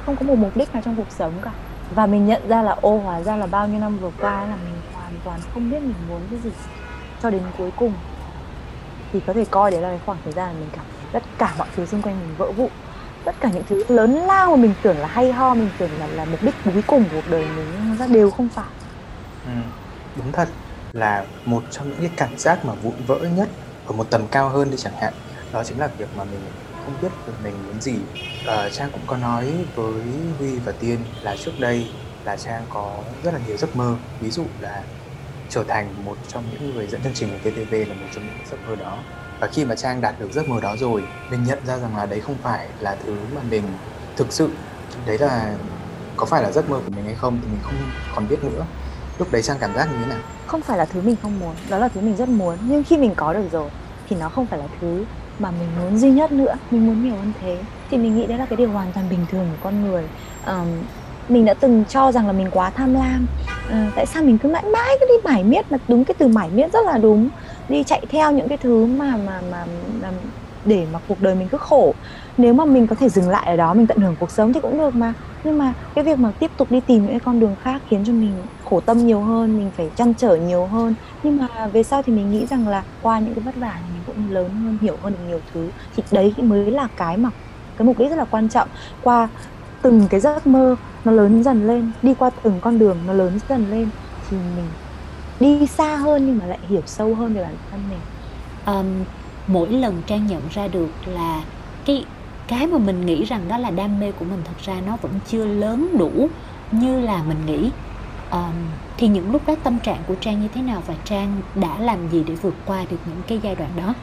không 0.06 0.16
có 0.16 0.26
một 0.26 0.38
mục 0.38 0.56
đích 0.56 0.72
nào 0.72 0.82
trong 0.84 0.96
cuộc 0.96 1.10
sống 1.10 1.32
cả 1.42 1.50
và 1.90 2.06
mình 2.06 2.26
nhận 2.26 2.48
ra 2.48 2.62
là 2.62 2.72
ô 2.72 2.98
hóa 2.98 3.22
ra 3.22 3.36
là 3.36 3.46
bao 3.46 3.68
nhiêu 3.68 3.80
năm 3.80 3.98
vừa 3.98 4.10
qua 4.18 4.46
là 4.46 4.56
mình 4.56 4.82
hoàn 4.92 5.20
toàn 5.24 5.40
không 5.54 5.70
biết 5.70 5.82
mình 5.82 6.06
muốn 6.08 6.28
cái 6.30 6.38
gì 6.38 6.50
cho 7.18 7.30
đến 7.30 7.42
cuối 7.52 7.70
cùng. 7.76 7.92
Thì 9.12 9.20
có 9.26 9.32
thể 9.32 9.44
coi 9.50 9.70
đấy 9.70 9.80
là 9.80 9.88
cái 9.88 9.98
khoảng 9.98 10.18
thời 10.24 10.32
gian 10.32 10.60
mình 10.60 10.70
cảm 10.72 10.86
tất 11.12 11.38
cả 11.38 11.54
mọi 11.58 11.68
thứ 11.72 11.86
xung 11.86 12.02
quanh 12.02 12.20
mình 12.20 12.36
vỡ 12.36 12.52
vụn. 12.52 12.72
Tất 13.24 13.40
cả 13.40 13.50
những 13.50 13.64
thứ 13.66 13.84
lớn 13.88 14.10
lao 14.12 14.50
mà 14.50 14.56
mình 14.62 14.74
tưởng 14.82 14.98
là 14.98 15.08
hay 15.08 15.32
ho 15.32 15.54
mình 15.54 15.70
tưởng 15.78 15.98
là 15.98 16.06
là 16.06 16.24
mục 16.24 16.42
đích 16.42 16.54
cuối 16.64 16.82
cùng 16.86 17.04
của 17.04 17.10
cuộc 17.10 17.26
đời 17.26 17.48
mình 17.48 17.72
nhưng 17.72 17.96
ra 17.96 18.06
đều 18.06 18.30
không 18.30 18.48
phải. 18.48 18.74
Ừ, 19.44 19.50
đúng 20.14 20.32
thật 20.32 20.48
là 20.92 21.26
một 21.44 21.64
trong 21.70 21.90
những 21.90 22.00
cái 22.00 22.10
cảm 22.16 22.38
giác 22.38 22.64
mà 22.64 22.74
vụn 22.74 23.04
vỡ 23.04 23.18
nhất 23.32 23.48
ở 23.84 23.92
một 23.94 24.06
tầm 24.10 24.28
cao 24.28 24.48
hơn 24.50 24.70
đi 24.70 24.76
chẳng 24.78 24.94
hạn 24.96 25.14
đó 25.52 25.64
chính 25.64 25.78
là 25.78 25.88
việc 25.98 26.14
mà 26.14 26.24
mình 26.24 26.52
không 26.84 26.94
biết 27.02 27.08
được 27.26 27.32
mình 27.44 27.54
muốn 27.66 27.80
gì. 27.80 27.94
À, 28.46 28.68
trang 28.72 28.90
cũng 28.92 29.02
có 29.06 29.16
nói 29.16 29.52
với 29.74 30.02
huy 30.38 30.58
và 30.58 30.72
tiên 30.72 30.98
là 31.22 31.36
trước 31.44 31.52
đây 31.60 31.86
là 32.24 32.36
trang 32.36 32.62
có 32.68 32.96
rất 33.22 33.34
là 33.34 33.40
nhiều 33.46 33.56
giấc 33.56 33.76
mơ. 33.76 33.96
Ví 34.20 34.30
dụ 34.30 34.44
là 34.60 34.82
trở 35.48 35.64
thành 35.64 36.04
một 36.04 36.16
trong 36.28 36.44
những 36.52 36.74
người 36.74 36.86
dẫn 36.86 37.02
chương 37.02 37.14
trình 37.14 37.28
của 37.30 37.50
VTV 37.50 37.72
là 37.72 37.94
một 37.94 38.06
trong 38.14 38.26
những 38.26 38.46
giấc 38.50 38.56
mơ 38.68 38.76
đó. 38.76 38.98
Và 39.40 39.46
khi 39.46 39.64
mà 39.64 39.74
trang 39.74 40.00
đạt 40.00 40.20
được 40.20 40.32
giấc 40.32 40.48
mơ 40.48 40.60
đó 40.60 40.76
rồi 40.76 41.02
mình 41.30 41.44
nhận 41.44 41.58
ra 41.66 41.78
rằng 41.78 41.96
là 41.96 42.06
đấy 42.06 42.20
không 42.20 42.36
phải 42.42 42.68
là 42.80 42.96
thứ 43.06 43.16
mà 43.34 43.40
mình 43.50 43.62
thực 44.16 44.32
sự 44.32 44.50
đấy 45.06 45.18
là 45.18 45.54
có 46.16 46.26
phải 46.26 46.42
là 46.42 46.50
giấc 46.52 46.70
mơ 46.70 46.80
của 46.86 46.92
mình 46.96 47.04
hay 47.04 47.14
không 47.14 47.38
thì 47.42 47.48
mình 47.48 47.60
không 47.62 47.74
còn 48.14 48.28
biết 48.28 48.44
nữa. 48.44 48.64
Lúc 49.18 49.32
đấy 49.32 49.42
trang 49.42 49.56
cảm 49.60 49.74
giác 49.74 49.88
như 49.92 49.98
thế 50.00 50.06
nào? 50.06 50.18
Không 50.46 50.62
phải 50.62 50.78
là 50.78 50.84
thứ 50.84 51.00
mình 51.00 51.16
không 51.22 51.40
muốn 51.40 51.54
đó 51.68 51.78
là 51.78 51.88
thứ 51.88 52.00
mình 52.00 52.16
rất 52.16 52.28
muốn. 52.28 52.58
Nhưng 52.62 52.84
khi 52.84 52.96
mình 52.96 53.14
có 53.16 53.32
được 53.32 53.48
rồi 53.52 53.70
thì 54.08 54.16
nó 54.16 54.28
không 54.28 54.46
phải 54.46 54.58
là 54.58 54.66
thứ 54.80 55.04
mà 55.38 55.50
mình 55.50 55.76
muốn 55.78 55.96
duy 55.96 56.10
nhất 56.12 56.32
nữa 56.32 56.54
mình 56.70 56.86
muốn 56.86 57.02
nhiều 57.02 57.16
hơn 57.16 57.32
thế 57.40 57.66
thì 57.90 57.98
mình 57.98 58.14
nghĩ 58.14 58.26
đấy 58.26 58.38
là 58.38 58.46
cái 58.46 58.56
điều 58.56 58.70
hoàn 58.72 58.92
toàn 58.92 59.08
bình 59.08 59.26
thường 59.28 59.50
của 59.50 59.56
con 59.60 59.80
người. 59.82 60.10
Um, 60.46 60.86
mình 61.28 61.44
đã 61.44 61.54
từng 61.60 61.84
cho 61.88 62.12
rằng 62.12 62.26
là 62.26 62.32
mình 62.32 62.50
quá 62.50 62.70
tham 62.74 62.94
lam. 62.94 63.26
Uh, 63.68 63.94
tại 63.96 64.06
sao 64.06 64.22
mình 64.22 64.38
cứ 64.38 64.48
mãi 64.48 64.64
mãi 64.72 64.90
cứ 65.00 65.06
đi 65.08 65.32
mải 65.32 65.44
miết 65.44 65.70
mà 65.70 65.78
đúng 65.88 66.04
cái 66.04 66.14
từ 66.18 66.28
mải 66.28 66.50
miết 66.50 66.72
rất 66.72 66.86
là 66.86 66.98
đúng 66.98 67.30
đi 67.68 67.84
chạy 67.84 68.06
theo 68.08 68.32
những 68.32 68.48
cái 68.48 68.58
thứ 68.58 68.86
mà 68.86 69.16
mà 69.16 69.40
mà, 69.40 69.66
mà 70.02 70.12
để 70.64 70.86
mà 70.86 70.98
cuộc 71.06 71.20
đời 71.20 71.34
mình 71.34 71.48
cứ 71.48 71.58
khổ 71.60 71.96
nếu 72.36 72.54
mà 72.54 72.64
mình 72.64 72.86
có 72.86 72.96
thể 72.96 73.08
dừng 73.08 73.28
lại 73.28 73.46
ở 73.46 73.56
đó 73.56 73.74
mình 73.74 73.86
tận 73.86 73.98
hưởng 73.98 74.16
cuộc 74.20 74.30
sống 74.30 74.52
thì 74.52 74.60
cũng 74.60 74.78
được 74.78 74.94
mà. 74.94 75.12
Nhưng 75.44 75.58
mà 75.58 75.74
cái 75.94 76.04
việc 76.04 76.18
mà 76.18 76.30
tiếp 76.38 76.50
tục 76.56 76.70
đi 76.70 76.80
tìm 76.80 77.02
những 77.02 77.10
cái 77.10 77.20
con 77.20 77.40
đường 77.40 77.56
khác 77.62 77.82
khiến 77.88 78.04
cho 78.06 78.12
mình 78.12 78.32
khổ 78.64 78.80
tâm 78.80 79.06
nhiều 79.06 79.20
hơn 79.20 79.56
mình 79.56 79.70
phải 79.76 79.90
chăn 79.96 80.14
trở 80.14 80.36
nhiều 80.36 80.66
hơn. 80.66 80.94
Nhưng 81.22 81.36
mà 81.36 81.66
về 81.66 81.82
sau 81.82 82.02
thì 82.02 82.12
mình 82.12 82.30
nghĩ 82.30 82.46
rằng 82.46 82.68
là 82.68 82.82
qua 83.02 83.18
những 83.18 83.34
cái 83.34 83.44
vất 83.44 83.56
vả 83.56 83.74
thì 83.76 83.92
mình 83.94 84.02
cũng 84.06 84.34
lớn 84.34 84.50
hơn 84.64 84.78
hiểu 84.80 84.96
hơn 85.02 85.12
được 85.12 85.24
nhiều 85.28 85.40
thứ. 85.54 85.68
Thì 85.96 86.02
đấy 86.10 86.34
mới 86.36 86.70
là 86.70 86.88
cái 86.96 87.16
mà 87.16 87.30
cái 87.76 87.86
mục 87.86 87.98
đích 87.98 88.10
rất 88.10 88.16
là 88.16 88.24
quan 88.24 88.48
trọng. 88.48 88.68
Qua 89.02 89.28
từng 89.82 90.08
cái 90.10 90.20
giấc 90.20 90.46
mơ 90.46 90.76
nó 91.04 91.12
lớn 91.12 91.42
dần 91.42 91.66
lên 91.66 91.92
đi 92.02 92.14
qua 92.14 92.30
từng 92.42 92.60
con 92.60 92.78
đường 92.78 92.96
nó 93.06 93.12
lớn 93.12 93.38
dần 93.48 93.70
lên 93.70 93.88
thì 94.30 94.36
mình 94.56 94.66
đi 95.40 95.66
xa 95.66 95.96
hơn 95.96 96.26
nhưng 96.26 96.38
mà 96.38 96.46
lại 96.46 96.58
hiểu 96.68 96.82
sâu 96.86 97.14
hơn 97.14 97.34
về 97.34 97.42
bản 97.42 97.54
thân 97.70 97.80
mình. 97.90 98.00
Um, 98.66 99.04
mỗi 99.46 99.68
lần 99.68 100.02
trang 100.06 100.26
nhận 100.26 100.42
ra 100.50 100.68
được 100.68 100.90
là 101.06 101.42
cái 101.84 102.04
cái 102.48 102.66
mà 102.66 102.78
mình 102.78 103.06
nghĩ 103.06 103.24
rằng 103.24 103.48
đó 103.48 103.58
là 103.58 103.70
đam 103.70 104.00
mê 104.00 104.12
của 104.12 104.24
mình 104.24 104.42
thật 104.44 104.58
ra 104.64 104.74
nó 104.86 104.96
vẫn 105.02 105.12
chưa 105.26 105.46
lớn 105.46 105.88
đủ 105.98 106.28
như 106.70 107.00
là 107.00 107.22
mình 107.22 107.46
nghĩ. 107.46 107.70
Um, 108.30 108.54
thì 108.96 109.08
những 109.08 109.32
lúc 109.32 109.42
đó 109.46 109.54
tâm 109.62 109.78
trạng 109.78 109.98
của 110.08 110.14
trang 110.14 110.40
như 110.40 110.48
thế 110.54 110.62
nào 110.62 110.82
và 110.86 110.94
trang 111.04 111.40
đã 111.54 111.78
làm 111.78 112.08
gì 112.08 112.24
để 112.26 112.34
vượt 112.34 112.54
qua 112.66 112.84
được 112.90 112.96
những 113.06 113.22
cái 113.26 113.40
giai 113.42 113.54
đoạn 113.54 113.70
đó? 113.76 113.94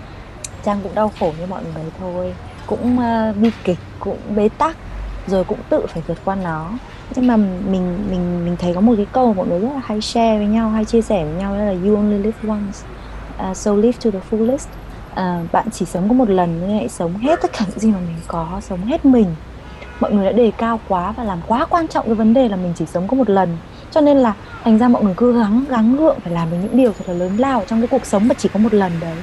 Trang 0.63 0.79
cũng 0.83 0.95
đau 0.95 1.11
khổ 1.19 1.33
như 1.39 1.45
mọi 1.45 1.63
người 1.73 1.91
thôi 1.99 2.33
cũng 2.67 2.97
uh, 2.97 3.37
bi 3.37 3.51
kịch 3.63 3.79
cũng 3.99 4.17
bế 4.35 4.49
tắc 4.49 4.77
rồi 5.27 5.43
cũng 5.43 5.59
tự 5.69 5.85
phải 5.87 6.03
vượt 6.07 6.17
qua 6.25 6.35
nó. 6.35 6.71
Nhưng 7.15 7.27
mà 7.27 7.35
mình 7.37 8.05
mình 8.09 8.45
mình 8.45 8.55
thấy 8.59 8.73
có 8.73 8.81
một 8.81 8.93
cái 8.97 9.07
câu 9.11 9.33
mọi 9.33 9.47
người 9.47 9.59
rất 9.59 9.69
là 9.73 9.81
hay 9.85 10.01
share 10.01 10.37
với 10.37 10.47
nhau 10.47 10.69
hay 10.69 10.85
chia 10.85 11.01
sẻ 11.01 11.25
với 11.25 11.33
nhau 11.33 11.57
đó 11.57 11.63
là 11.63 11.75
you 11.85 11.95
only 11.95 12.17
live 12.17 12.37
once 12.47 12.79
uh, 13.49 13.57
so 13.57 13.73
live 13.73 13.97
to 14.03 14.11
the 14.11 14.19
fullest. 14.31 14.67
À, 15.15 15.41
bạn 15.51 15.67
chỉ 15.71 15.85
sống 15.85 16.09
có 16.09 16.13
một 16.13 16.29
lần 16.29 16.61
nên 16.61 16.77
hãy 16.77 16.89
sống 16.89 17.17
hết 17.17 17.41
tất 17.41 17.53
cả 17.53 17.65
những 17.69 17.79
gì 17.79 17.91
mà 17.91 17.99
mình 17.99 18.17
có 18.27 18.61
sống 18.61 18.85
hết 18.85 19.05
mình. 19.05 19.35
Mọi 19.99 20.11
người 20.11 20.25
đã 20.25 20.31
đề 20.31 20.51
cao 20.57 20.79
quá 20.87 21.11
và 21.11 21.23
làm 21.23 21.39
quá 21.47 21.65
quan 21.69 21.87
trọng 21.87 22.05
cái 22.05 22.15
vấn 22.15 22.33
đề 22.33 22.49
là 22.49 22.55
mình 22.55 22.73
chỉ 22.75 22.85
sống 22.85 23.07
có 23.07 23.15
một 23.15 23.29
lần. 23.29 23.57
Cho 23.91 24.01
nên 24.01 24.17
là 24.17 24.33
thành 24.63 24.77
ra 24.77 24.87
mọi 24.87 25.03
người 25.03 25.13
cứ 25.17 25.39
gắng 25.39 25.65
gắng 25.69 25.97
gượng 25.97 26.19
phải 26.19 26.33
làm 26.33 26.51
được 26.51 26.57
những 26.61 26.77
điều 26.77 26.93
thật 26.93 27.03
là 27.07 27.13
lớn 27.13 27.37
lao 27.37 27.63
trong 27.67 27.81
cái 27.81 27.87
cuộc 27.87 28.05
sống 28.05 28.27
mà 28.27 28.35
chỉ 28.37 28.49
có 28.53 28.59
một 28.59 28.73
lần 28.73 28.91
đấy. 29.01 29.17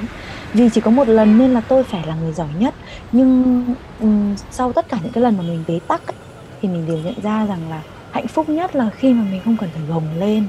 Vì 0.53 0.69
chỉ 0.69 0.81
có 0.81 0.91
một 0.91 1.07
lần 1.07 1.37
nên 1.37 1.53
là 1.53 1.61
tôi 1.61 1.83
phải 1.83 2.05
là 2.07 2.15
người 2.15 2.33
giỏi 2.33 2.47
nhất. 2.59 2.73
Nhưng 3.11 3.65
um, 3.99 4.35
sau 4.51 4.73
tất 4.73 4.89
cả 4.89 4.97
những 5.03 5.11
cái 5.11 5.23
lần 5.23 5.37
mà 5.37 5.43
mình 5.43 5.63
bế 5.67 5.79
tắc 5.87 6.07
ấy, 6.07 6.15
thì 6.61 6.69
mình 6.69 6.87
đều 6.87 6.97
nhận 6.97 7.21
ra 7.23 7.45
rằng 7.45 7.69
là 7.69 7.81
hạnh 8.11 8.27
phúc 8.27 8.49
nhất 8.49 8.75
là 8.75 8.89
khi 8.89 9.13
mà 9.13 9.23
mình 9.31 9.41
không 9.45 9.57
cần 9.57 9.69
phải 9.73 9.83
gồng 9.89 10.03
lên. 10.19 10.45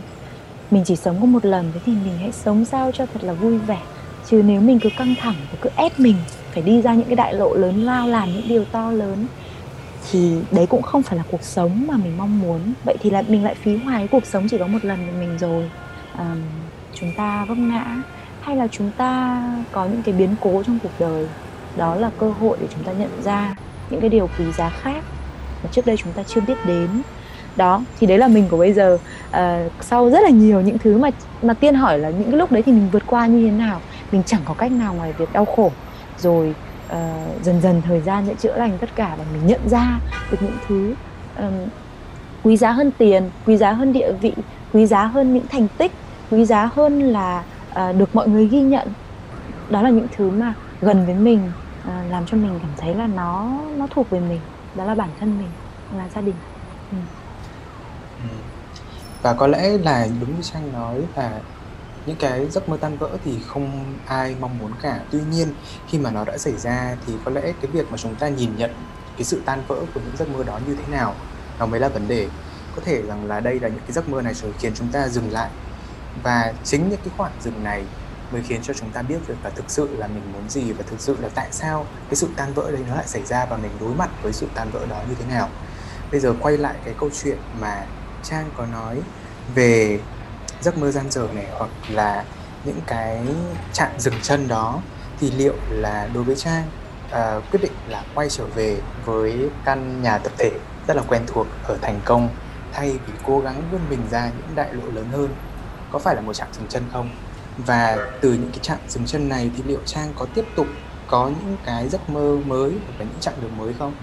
Mình 0.71 0.85
chỉ 0.87 0.97
sống 0.97 1.21
có 1.21 1.27
một 1.27 1.45
lần 1.45 1.71
thế 1.75 1.81
thì 1.87 1.93
mình 1.93 2.19
hãy 2.21 2.33
sống 2.33 2.65
sao 2.65 2.93
cho 2.93 3.07
thật 3.07 3.25
là 3.25 3.33
vui 3.33 3.59
vẻ 3.59 3.79
chứ 4.31 4.43
nếu 4.47 4.61
mình 4.61 4.81
cứ 4.81 4.89
căng 4.97 5.15
thẳng 5.21 5.35
và 5.51 5.59
cứ 5.61 5.71
ép 5.77 6.01
mình 6.01 6.17
phải 6.53 6.63
đi 6.63 6.83
ra 6.83 6.95
những 6.95 7.07
cái 7.07 7.17
đại 7.17 7.35
lộ 7.35 7.55
lớn 7.55 7.85
lao 7.85 8.09
làm 8.09 8.33
những 8.33 8.49
điều 8.49 8.65
to 8.65 8.91
lớn 8.91 9.27
thì 10.11 10.37
đấy 10.51 10.67
cũng 10.67 10.83
không 10.83 11.03
phải 11.03 11.17
là 11.17 11.25
cuộc 11.31 11.43
sống 11.43 11.85
mà 11.89 11.97
mình 11.97 12.17
mong 12.17 12.41
muốn. 12.41 12.61
Vậy 12.85 12.97
thì 13.01 13.11
là 13.11 13.23
mình 13.29 13.45
lại 13.45 13.55
phí 13.55 13.77
hoài 13.77 14.09
cuộc 14.09 14.27
sống 14.27 14.49
chỉ 14.51 14.59
có 14.59 14.67
một 14.67 14.85
lần 14.85 15.07
của 15.07 15.19
mình 15.19 15.39
rồi. 15.39 15.71
À, 16.17 16.35
chúng 16.95 17.13
ta 17.17 17.45
vấp 17.45 17.59
ngã 17.59 18.03
hay 18.41 18.57
là 18.57 18.67
chúng 18.67 18.91
ta 18.97 19.43
có 19.73 19.85
những 19.85 20.03
cái 20.03 20.15
biến 20.15 20.35
cố 20.41 20.63
trong 20.67 20.79
cuộc 20.83 20.93
đời? 20.99 21.27
Đó 21.77 21.95
là 21.95 22.11
cơ 22.19 22.31
hội 22.31 22.57
để 22.61 22.67
chúng 22.75 22.85
ta 22.85 22.93
nhận 22.93 23.23
ra 23.25 23.55
những 23.91 24.01
cái 24.01 24.11
điều 24.11 24.29
quý 24.39 24.45
giá 24.53 24.71
khác 24.71 25.05
mà 25.63 25.71
trước 25.73 25.87
đây 25.87 25.97
chúng 25.97 26.13
ta 26.13 26.23
chưa 26.23 26.41
biết 26.41 26.67
đến. 26.67 26.89
Đó 27.57 27.85
thì 28.01 28.07
đấy 28.07 28.19
là 28.19 28.29
mình 28.29 28.49
của 28.51 28.57
bây 28.57 28.73
giờ. 28.73 28.99
À, 29.31 29.65
sau 29.81 30.11
rất 30.11 30.21
là 30.23 30.31
nhiều 30.31 30.61
những 30.61 30.79
thứ 30.79 30.99
mà 30.99 31.11
mà 31.43 31.55
tiên 31.55 31.75
hỏi 31.75 31.99
là 31.99 32.11
những 32.11 32.31
cái 32.31 32.39
lúc 32.39 32.53
đấy 32.53 32.63
thì 32.63 32.73
mình 32.73 32.89
vượt 32.93 33.03
qua 33.07 33.27
như 33.27 33.47
thế 33.47 33.51
nào? 33.51 33.81
Mình 34.13 34.23
chẳng 34.27 34.41
có 34.45 34.55
cách 34.55 34.73
nào 34.73 34.95
ngoài 34.95 35.13
việc 35.13 35.33
đau 35.33 35.45
khổ. 35.45 35.73
Rồi 36.19 36.55
uh, 36.87 36.97
dần 37.43 37.61
dần 37.61 37.83
thời 37.83 38.01
gian 38.01 38.27
sẽ 38.27 38.35
chữa 38.35 38.57
lành 38.57 38.79
tất 38.79 38.91
cả 38.95 39.15
và 39.19 39.25
mình 39.33 39.47
nhận 39.47 39.69
ra 39.69 40.01
được 40.31 40.39
những 40.41 40.57
thứ 40.69 40.95
um, 41.39 41.69
quý 42.43 42.57
giá 42.57 42.73
hơn 42.73 42.91
tiền 42.99 43.31
quý 43.47 43.57
giá 43.57 43.73
hơn 43.73 43.93
địa 43.93 44.13
vị 44.13 44.33
quý 44.73 44.87
giá 44.87 45.05
hơn 45.05 45.35
những 45.35 45.47
thành 45.49 45.69
tích 45.79 45.93
quý 46.31 46.45
giá 46.45 46.71
hơn 46.75 47.01
là 47.01 47.45
uh, 47.71 47.97
được 47.97 48.15
mọi 48.15 48.29
người 48.29 48.47
ghi 48.47 48.61
nhận. 48.61 48.89
Đó 49.71 49.83
là 49.83 49.91
những 49.91 50.07
thứ 50.17 50.31
mà 50.31 50.55
gần 50.81 51.07
với 51.07 51.15
mình 51.15 51.53
uh, 51.83 52.11
làm 52.11 52.27
cho 52.27 52.37
mình 52.37 52.59
cảm 52.63 52.71
thấy 52.77 52.95
là 52.95 53.07
nó 53.07 53.51
nó 53.77 53.87
thuộc 53.91 54.11
về 54.11 54.21
mình 54.21 54.41
đó 54.75 54.85
là 54.85 54.95
bản 54.95 55.09
thân 55.21 55.39
mình 55.39 55.49
là 55.99 56.09
gia 56.15 56.21
đình. 56.21 56.35
Ừ. 56.93 56.97
ừ. 58.23 58.29
và 59.23 59.35
có 59.35 59.47
lẽ 59.47 59.71
là 59.79 60.07
đúng 60.21 60.37
như 60.37 60.43
sang 60.43 60.73
nói 60.73 61.03
là 61.17 61.41
những 62.07 62.17
cái 62.17 62.47
giấc 62.51 62.69
mơ 62.69 62.77
tan 62.81 62.97
vỡ 62.97 63.11
thì 63.25 63.39
không 63.47 63.95
ai 64.07 64.37
mong 64.41 64.59
muốn 64.59 64.73
cả. 64.83 65.01
Tuy 65.11 65.19
nhiên, 65.31 65.49
khi 65.89 65.99
mà 65.99 66.11
nó 66.11 66.25
đã 66.25 66.39
xảy 66.39 66.57
ra 66.57 66.97
thì 67.07 67.13
có 67.25 67.31
lẽ 67.31 67.41
cái 67.41 67.71
việc 67.73 67.91
mà 67.91 67.99
chúng 67.99 68.15
ta 68.15 68.29
nhìn 68.29 68.57
nhận 68.57 68.71
cái 69.17 69.25
sự 69.25 69.41
tan 69.45 69.63
vỡ 69.69 69.77
của 69.95 70.01
những 70.01 70.17
giấc 70.19 70.29
mơ 70.29 70.45
đó 70.45 70.61
như 70.67 70.75
thế 70.75 70.93
nào 70.93 71.15
nó 71.59 71.67
mới 71.67 71.81
là 71.81 71.89
vấn 71.89 72.09
đề. 72.09 72.29
Có 72.77 72.83
thể 72.85 73.03
rằng 73.03 73.27
là 73.27 73.41
đây 73.41 73.61
là 73.61 73.69
những 73.69 73.81
cái 73.81 73.93
giấc 73.93 74.09
mơ 74.09 74.23
này 74.23 74.35
rồi 74.35 74.53
khiến 74.59 74.73
chúng 74.75 74.89
ta 74.89 75.09
dừng 75.09 75.33
lại. 75.33 75.51
Và 76.23 76.53
chính 76.65 76.89
những 76.89 77.01
cái 77.05 77.15
khoảng 77.17 77.33
dừng 77.41 77.65
này 77.65 77.85
mới 78.33 78.43
khiến 78.43 78.61
cho 78.63 78.75
chúng 78.75 78.91
ta 78.91 79.03
biết 79.03 79.19
được 79.29 79.35
là 79.45 79.51
thực 79.51 79.65
sự 79.69 79.89
là 79.97 80.07
mình 80.07 80.33
muốn 80.33 80.49
gì 80.49 80.73
và 80.73 80.85
thực 80.91 81.01
sự 81.01 81.17
là 81.21 81.29
tại 81.35 81.49
sao 81.51 81.87
cái 82.09 82.15
sự 82.15 82.29
tan 82.37 82.53
vỡ 82.55 82.71
đấy 82.71 82.81
nó 82.89 82.95
lại 82.95 83.07
xảy 83.07 83.23
ra 83.25 83.47
và 83.47 83.57
mình 83.57 83.71
đối 83.81 83.95
mặt 83.95 84.11
với 84.23 84.33
sự 84.33 84.47
tan 84.55 84.71
vỡ 84.71 84.87
đó 84.87 85.03
như 85.09 85.15
thế 85.15 85.35
nào. 85.35 85.49
Bây 86.11 86.21
giờ 86.21 86.35
quay 86.41 86.59
lại 86.59 86.75
cái 86.85 86.95
câu 86.99 87.11
chuyện 87.23 87.39
mà 87.61 87.87
trang 88.23 88.51
có 88.57 88.67
nói 88.67 89.01
về 89.55 90.01
giấc 90.61 90.79
mơ 90.79 90.91
gian 90.91 91.11
dở 91.11 91.29
này 91.35 91.47
hoặc 91.53 91.71
là 91.89 92.25
những 92.65 92.81
cái 92.87 93.27
chạm 93.73 93.91
dừng 93.99 94.15
chân 94.23 94.49
đó 94.49 94.83
thì 95.21 95.31
liệu 95.31 95.55
là 95.71 96.09
đối 96.15 96.25
với 96.25 96.37
trang 96.37 96.65
uh, 97.07 97.45
quyết 97.51 97.61
định 97.63 97.73
là 97.89 98.05
quay 98.15 98.29
trở 98.31 98.47
về 98.47 98.77
với 99.05 99.51
căn 99.65 100.03
nhà 100.03 100.19
tập 100.19 100.33
thể 100.39 100.51
rất 100.89 100.97
là 100.97 101.03
quen 101.09 101.23
thuộc 101.27 101.47
ở 101.65 101.79
thành 101.83 102.01
công 102.05 102.29
thay 102.73 102.91
vì 103.07 103.13
cố 103.27 103.41
gắng 103.41 103.63
vươn 103.71 103.81
mình 103.91 104.01
ra 104.11 104.31
những 104.37 104.55
đại 104.55 104.75
lộ 104.75 104.91
lớn 104.95 105.09
hơn 105.13 105.29
có 105.91 105.99
phải 105.99 106.15
là 106.15 106.21
một 106.21 106.33
trạng 106.33 106.49
dừng 106.53 106.69
chân 106.69 106.83
không? 106.93 107.11
Và 107.57 107.99
từ 108.21 108.33
những 108.33 108.51
cái 108.51 108.59
trạng 108.63 108.79
dừng 108.89 109.07
chân 109.07 109.29
này 109.29 109.51
thì 109.57 109.63
liệu 109.63 109.81
trang 109.85 110.13
có 110.17 110.27
tiếp 110.35 110.45
tục 110.57 110.67
có 111.07 111.29
những 111.29 111.57
cái 111.65 111.89
giấc 111.89 112.11
mơ 112.11 112.37
mới 112.47 112.71
và 112.99 113.05
những 113.05 113.21
chặng 113.21 113.35
đường 113.41 113.57
mới 113.57 113.75
không? 113.79 113.95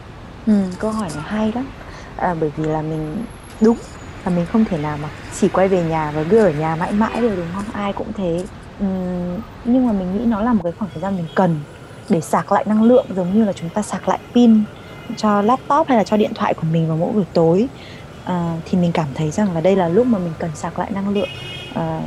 Ừ, 0.47 0.53
câu 0.79 0.91
hỏi 0.91 1.09
này 1.15 1.23
hay 1.27 1.51
lắm. 1.55 1.67
À, 2.15 2.35
bởi 2.39 2.51
vì 2.57 2.63
là 2.63 2.81
mình 2.81 3.25
đúng 3.61 3.77
là 4.27 4.35
mình 4.35 4.45
không 4.45 4.65
thể 4.65 4.77
nào 4.77 4.97
mà 4.97 5.09
chỉ 5.39 5.49
quay 5.49 5.67
về 5.67 5.83
nhà 5.83 6.11
và 6.11 6.23
cứ 6.29 6.37
ở 6.37 6.49
nhà 6.49 6.75
mãi 6.75 6.91
mãi 6.91 7.21
được 7.21 7.35
đúng 7.35 7.47
không? 7.55 7.65
Ai 7.73 7.93
cũng 7.93 8.13
thế. 8.13 8.45
Uhm, 8.83 9.39
nhưng 9.63 9.87
mà 9.87 9.93
mình 9.93 10.17
nghĩ 10.17 10.25
nó 10.25 10.41
là 10.41 10.53
một 10.53 10.63
cái 10.63 10.73
khoảng 10.77 10.91
thời 10.93 11.01
gian 11.01 11.15
mình 11.17 11.27
cần 11.35 11.55
để 12.09 12.21
sạc 12.21 12.51
lại 12.51 12.65
năng 12.67 12.83
lượng 12.83 13.05
giống 13.09 13.33
như 13.33 13.43
là 13.45 13.53
chúng 13.53 13.69
ta 13.69 13.81
sạc 13.81 14.09
lại 14.09 14.19
pin 14.35 14.63
cho 15.17 15.41
laptop 15.41 15.87
hay 15.87 15.97
là 15.97 16.03
cho 16.03 16.17
điện 16.17 16.31
thoại 16.35 16.53
của 16.53 16.67
mình 16.67 16.87
vào 16.87 16.97
mỗi 16.97 17.13
buổi 17.13 17.25
tối. 17.33 17.69
À, 18.23 18.61
thì 18.65 18.77
mình 18.77 18.91
cảm 18.91 19.07
thấy 19.13 19.31
rằng 19.31 19.53
là 19.53 19.61
đây 19.61 19.75
là 19.75 19.87
lúc 19.89 20.07
mà 20.07 20.19
mình 20.19 20.33
cần 20.39 20.55
sạc 20.55 20.79
lại 20.79 20.91
năng 20.91 21.09
lượng 21.09 21.29
à, 21.73 22.01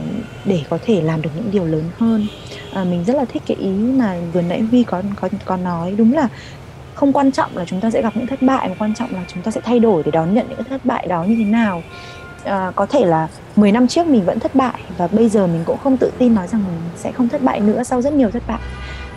để 0.45 0.65
có 0.71 0.79
thể 0.83 1.03
làm 1.03 1.23
được 1.23 1.31
những 1.35 1.51
điều 1.51 1.65
lớn 1.65 1.91
hơn. 1.99 2.29
À, 2.71 2.85
mình 2.85 3.05
rất 3.05 3.17
là 3.17 3.25
thích 3.29 3.43
cái 3.47 3.57
ý 3.57 3.93
mà 3.93 4.17
vừa 4.33 4.43
nãy 4.43 4.61
huy 4.61 4.85
có 4.85 5.03
có 5.17 5.29
có 5.45 5.57
nói 5.57 5.95
đúng 5.99 6.13
là 6.13 6.29
không 7.01 7.13
quan 7.13 7.33
trọng 7.33 7.57
là 7.57 7.65
chúng 7.65 7.81
ta 7.81 7.91
sẽ 7.91 8.03
gặp 8.03 8.17
những 8.17 8.27
thất 8.27 8.43
bại 8.43 8.69
mà 8.69 8.75
quan 8.79 8.95
trọng 8.95 9.15
là 9.15 9.25
chúng 9.35 9.43
ta 9.43 9.51
sẽ 9.51 9.61
thay 9.65 9.79
đổi 9.79 10.03
để 10.03 10.11
đón 10.11 10.35
nhận 10.35 10.47
những 10.49 10.65
thất 10.65 10.85
bại 10.85 11.07
đó 11.07 11.25
như 11.25 11.37
thế 11.39 11.45
nào. 11.45 11.83
À, 12.45 12.73
có 12.77 12.87
thể 12.87 13.05
là 13.05 13.29
10 13.57 13.73
năm 13.73 13.89
trước 13.89 14.07
mình 14.07 14.25
vẫn 14.25 14.41
thất 14.41 14.55
bại 14.55 14.81
và 14.99 15.07
bây 15.07 15.29
giờ 15.29 15.47
mình 15.47 15.63
cũng 15.67 15.79
không 15.85 15.97
tự 15.97 16.11
tin 16.19 16.35
nói 16.35 16.47
rằng 16.49 16.65
mình 16.65 16.81
sẽ 16.97 17.13
không 17.13 17.29
thất 17.29 17.43
bại 17.43 17.61
nữa 17.61 17.83
sau 17.83 18.03
rất 18.03 18.13
nhiều 18.13 18.31
thất 18.31 18.43
bại. 18.49 18.59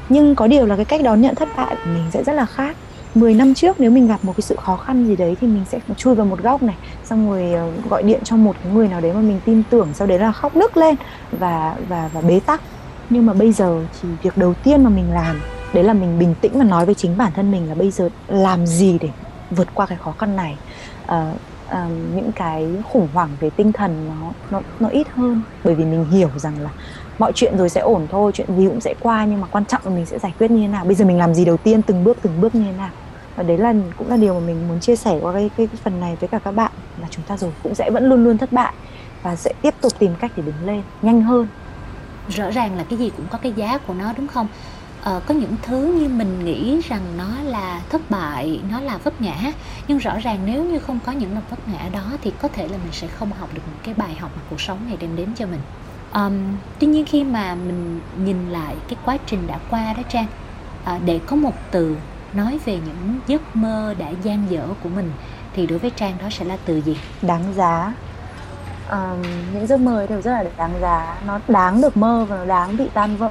Nhưng 0.09 0.35
có 0.35 0.47
điều 0.47 0.65
là 0.65 0.75
cái 0.75 0.85
cách 0.85 1.01
đón 1.03 1.21
nhận 1.21 1.35
thất 1.35 1.49
bại 1.57 1.75
của 1.75 1.91
mình 1.93 2.03
sẽ 2.11 2.23
rất 2.23 2.33
là 2.33 2.45
khác. 2.45 2.75
10 3.15 3.33
năm 3.33 3.53
trước 3.53 3.79
nếu 3.79 3.91
mình 3.91 4.07
gặp 4.07 4.25
một 4.25 4.33
cái 4.37 4.41
sự 4.41 4.55
khó 4.55 4.77
khăn 4.77 5.07
gì 5.07 5.15
đấy 5.15 5.35
thì 5.41 5.47
mình 5.47 5.65
sẽ 5.71 5.79
chui 5.97 6.15
vào 6.15 6.25
một 6.25 6.43
góc 6.43 6.63
này 6.63 6.75
xong 7.03 7.29
rồi 7.29 7.53
ờ, 7.53 7.71
gọi 7.89 8.03
điện 8.03 8.19
cho 8.23 8.35
một 8.35 8.55
người 8.73 8.87
nào 8.87 9.01
đấy 9.01 9.13
mà 9.13 9.21
mình 9.21 9.39
tin 9.45 9.63
tưởng 9.69 9.89
sau 9.93 10.07
đấy 10.07 10.19
là 10.19 10.31
khóc 10.31 10.55
nức 10.55 10.77
lên 10.77 10.95
và 11.31 11.75
và 11.89 12.09
và 12.13 12.21
bế 12.21 12.39
tắc. 12.39 12.61
Nhưng 13.09 13.25
mà 13.25 13.33
bây 13.33 13.51
giờ 13.51 13.85
thì 14.01 14.09
việc 14.23 14.37
đầu 14.37 14.53
tiên 14.53 14.83
mà 14.83 14.89
mình 14.89 15.13
làm 15.13 15.39
đấy 15.73 15.83
là 15.83 15.93
mình 15.93 16.19
bình 16.19 16.35
tĩnh 16.41 16.51
và 16.57 16.63
nói 16.63 16.85
với 16.85 16.95
chính 16.95 17.17
bản 17.17 17.31
thân 17.35 17.51
mình 17.51 17.69
là 17.69 17.75
bây 17.75 17.91
giờ 17.91 18.09
làm 18.27 18.67
gì 18.67 18.97
để 19.01 19.09
vượt 19.51 19.67
qua 19.73 19.85
cái 19.85 19.97
khó 19.97 20.11
khăn 20.11 20.35
này. 20.35 20.57
À, 21.05 21.33
à, 21.67 21.87
những 22.15 22.31
cái 22.31 22.67
khủng 22.91 23.07
hoảng 23.13 23.29
về 23.39 23.49
tinh 23.49 23.71
thần 23.71 24.09
nó 24.09 24.31
nó 24.51 24.61
nó 24.79 24.89
ít 24.89 25.07
hơn. 25.15 25.41
Bởi 25.63 25.75
vì 25.75 25.85
mình 25.85 26.05
hiểu 26.11 26.29
rằng 26.35 26.59
là 26.59 26.69
mọi 27.19 27.31
chuyện 27.35 27.57
rồi 27.57 27.69
sẽ 27.69 27.81
ổn 27.81 28.07
thôi 28.11 28.31
chuyện 28.35 28.47
gì 28.57 28.67
cũng 28.67 28.81
sẽ 28.81 28.93
qua 28.99 29.25
nhưng 29.25 29.41
mà 29.41 29.47
quan 29.51 29.65
trọng 29.65 29.81
là 29.85 29.91
mình 29.91 30.05
sẽ 30.05 30.19
giải 30.19 30.33
quyết 30.39 30.51
như 30.51 30.61
thế 30.61 30.67
nào. 30.67 30.85
Bây 30.85 30.95
giờ 30.95 31.05
mình 31.05 31.17
làm 31.17 31.33
gì 31.33 31.45
đầu 31.45 31.57
tiên 31.57 31.81
từng 31.81 32.03
bước 32.03 32.17
từng 32.21 32.41
bước 32.41 32.55
như 32.55 32.63
thế 32.63 32.77
nào? 32.77 32.89
Và 33.35 33.43
đấy 33.43 33.57
là 33.57 33.73
cũng 33.97 34.09
là 34.09 34.17
điều 34.17 34.33
mà 34.33 34.39
mình 34.39 34.67
muốn 34.67 34.79
chia 34.79 34.95
sẻ 34.95 35.19
qua 35.21 35.33
cái, 35.33 35.49
cái, 35.57 35.67
cái 35.67 35.77
phần 35.83 35.99
này 35.99 36.17
với 36.19 36.27
cả 36.27 36.39
các 36.39 36.51
bạn 36.51 36.71
là 37.01 37.07
chúng 37.09 37.25
ta 37.25 37.37
rồi 37.37 37.51
cũng 37.63 37.75
sẽ 37.75 37.89
vẫn 37.89 38.09
luôn 38.09 38.23
luôn 38.23 38.37
thất 38.37 38.51
bại 38.51 38.73
và 39.23 39.35
sẽ 39.35 39.53
tiếp 39.61 39.73
tục 39.81 39.93
tìm 39.99 40.15
cách 40.19 40.31
để 40.35 40.43
đứng 40.43 40.65
lên 40.65 40.81
nhanh 41.01 41.21
hơn. 41.21 41.47
Rõ 42.29 42.51
ràng 42.51 42.77
là 42.77 42.83
cái 42.89 42.99
gì 42.99 43.11
cũng 43.17 43.25
có 43.29 43.37
cái 43.37 43.53
giá 43.53 43.77
của 43.77 43.93
nó 43.93 44.13
đúng 44.17 44.27
không? 44.27 44.47
Uh, 45.09 45.25
có 45.25 45.33
những 45.33 45.55
thứ 45.61 45.97
như 45.99 46.07
mình 46.07 46.45
nghĩ 46.45 46.81
rằng 46.81 47.01
nó 47.17 47.29
là 47.43 47.81
thất 47.89 48.01
bại 48.09 48.61
nó 48.71 48.79
là 48.79 48.97
vấp 48.97 49.21
ngã. 49.21 49.51
Nhưng 49.87 49.97
rõ 49.97 50.19
ràng 50.19 50.39
nếu 50.45 50.63
như 50.63 50.79
không 50.79 50.99
có 51.05 51.11
những 51.11 51.33
lần 51.33 51.43
vấp 51.49 51.67
ngã 51.67 51.89
đó 51.93 52.03
thì 52.21 52.31
có 52.41 52.47
thể 52.47 52.67
là 52.67 52.77
mình 52.77 52.91
sẽ 52.91 53.07
không 53.07 53.31
học 53.39 53.49
được 53.53 53.61
một 53.67 53.77
cái 53.83 53.93
bài 53.93 54.15
học 54.15 54.31
mà 54.35 54.41
cuộc 54.49 54.61
sống 54.61 54.77
này 54.87 54.97
đem 54.99 55.15
đến 55.15 55.29
cho 55.35 55.45
mình. 55.45 55.61
Um, 56.13 56.57
tuy 56.79 56.87
nhiên 56.87 57.05
khi 57.05 57.23
mà 57.23 57.55
mình 57.55 58.01
nhìn 58.25 58.49
lại 58.49 58.75
cái 58.87 58.97
quá 59.05 59.17
trình 59.25 59.47
đã 59.47 59.59
qua 59.69 59.93
đó 59.93 60.03
trang 60.09 60.25
uh, 60.95 61.01
để 61.05 61.19
có 61.27 61.35
một 61.35 61.53
từ 61.71 61.95
nói 62.33 62.59
về 62.65 62.79
những 62.85 63.19
giấc 63.27 63.55
mơ 63.55 63.95
đã 63.97 64.09
gian 64.23 64.45
dở 64.49 64.67
của 64.83 64.89
mình 64.89 65.11
thì 65.53 65.67
đối 65.67 65.79
với 65.79 65.89
trang 65.89 66.17
đó 66.21 66.29
sẽ 66.31 66.45
là 66.45 66.57
từ 66.65 66.81
gì? 66.81 66.97
Đáng 67.21 67.53
giá. 67.55 67.93
Um, 68.91 69.21
những 69.53 69.67
giấc 69.67 69.79
mơ 69.79 70.05
đều 70.09 70.21
rất 70.21 70.31
là 70.31 70.45
đáng 70.57 70.73
giá. 70.81 71.17
Nó 71.27 71.39
đáng 71.47 71.81
được 71.81 71.97
mơ 71.97 72.25
và 72.29 72.37
nó 72.37 72.45
đáng 72.45 72.77
bị 72.77 72.85
tan 72.93 73.17
vỡ 73.17 73.29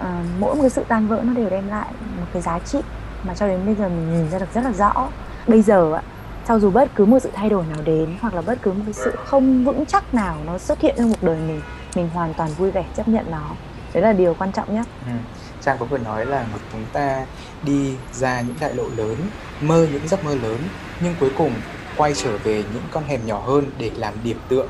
uh, 0.00 0.06
mỗi 0.40 0.54
một 0.54 0.60
cái 0.60 0.70
sự 0.70 0.84
tan 0.88 1.08
vỡ 1.08 1.20
nó 1.24 1.32
đều 1.32 1.50
đem 1.50 1.68
lại 1.68 1.86
một 2.20 2.26
cái 2.32 2.42
giá 2.42 2.58
trị 2.58 2.78
mà 3.22 3.34
cho 3.34 3.48
đến 3.48 3.66
bây 3.66 3.74
giờ 3.74 3.88
mình 3.88 4.12
nhìn 4.12 4.30
ra 4.30 4.38
được 4.38 4.54
rất 4.54 4.64
là 4.64 4.72
rõ 4.72 5.08
bây 5.46 5.62
giờ 5.62 5.94
ạ 5.94 6.02
cho 6.48 6.58
dù 6.58 6.70
bất 6.70 6.94
cứ 6.94 7.04
một 7.04 7.18
sự 7.18 7.30
thay 7.34 7.50
đổi 7.50 7.64
nào 7.66 7.82
đến 7.84 8.16
hoặc 8.20 8.34
là 8.34 8.42
bất 8.42 8.58
cứ 8.62 8.72
một 8.72 8.82
cái 8.84 8.92
sự 8.92 9.12
không 9.24 9.64
vững 9.64 9.86
chắc 9.86 10.14
nào 10.14 10.36
nó 10.46 10.58
xuất 10.58 10.80
hiện 10.80 10.94
trong 10.98 11.10
cuộc 11.10 11.22
đời 11.22 11.38
mình 11.48 11.60
mình 11.94 12.08
hoàn 12.08 12.34
toàn 12.34 12.50
vui 12.58 12.70
vẻ 12.70 12.84
chấp 12.96 13.08
nhận 13.08 13.30
nó 13.30 13.50
đấy 13.92 14.02
là 14.02 14.12
điều 14.12 14.34
quan 14.34 14.52
trọng 14.52 14.74
nhất 14.74 14.86
ừ. 15.06 15.12
Trang 15.60 15.76
có 15.80 15.86
vừa 15.86 15.98
nói 15.98 16.26
là 16.26 16.46
chúng 16.72 16.84
ta 16.92 17.26
đi 17.62 17.94
ra 18.12 18.40
những 18.40 18.56
đại 18.60 18.74
lộ 18.74 18.84
lớn 18.96 19.16
mơ 19.60 19.86
những 19.92 20.08
giấc 20.08 20.24
mơ 20.24 20.34
lớn 20.34 20.58
nhưng 21.00 21.14
cuối 21.20 21.30
cùng 21.38 21.52
quay 21.96 22.14
trở 22.14 22.38
về 22.38 22.64
những 22.74 22.82
con 22.90 23.04
hẻm 23.04 23.20
nhỏ 23.26 23.42
hơn 23.46 23.64
để 23.78 23.90
làm 23.96 24.14
điểm 24.24 24.38
tựa 24.48 24.66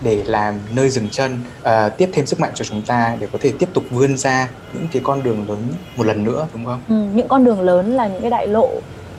để 0.00 0.24
làm 0.26 0.54
nơi 0.74 0.90
dừng 0.90 1.08
chân 1.08 1.38
uh, 1.60 1.68
tiếp 1.96 2.10
thêm 2.12 2.26
sức 2.26 2.40
mạnh 2.40 2.50
cho 2.54 2.64
chúng 2.64 2.82
ta 2.82 3.16
để 3.20 3.28
có 3.32 3.38
thể 3.42 3.52
tiếp 3.58 3.68
tục 3.74 3.84
vươn 3.90 4.16
ra 4.16 4.48
những 4.72 4.88
cái 4.92 5.02
con 5.04 5.22
đường 5.22 5.48
lớn 5.48 5.58
một 5.96 6.06
lần 6.06 6.24
nữa 6.24 6.46
đúng 6.54 6.64
không? 6.64 6.80
Ừ, 6.88 6.94
những 7.14 7.28
con 7.28 7.44
đường 7.44 7.60
lớn 7.60 7.96
là 7.96 8.08
những 8.08 8.20
cái 8.20 8.30
đại 8.30 8.46
lộ 8.46 8.70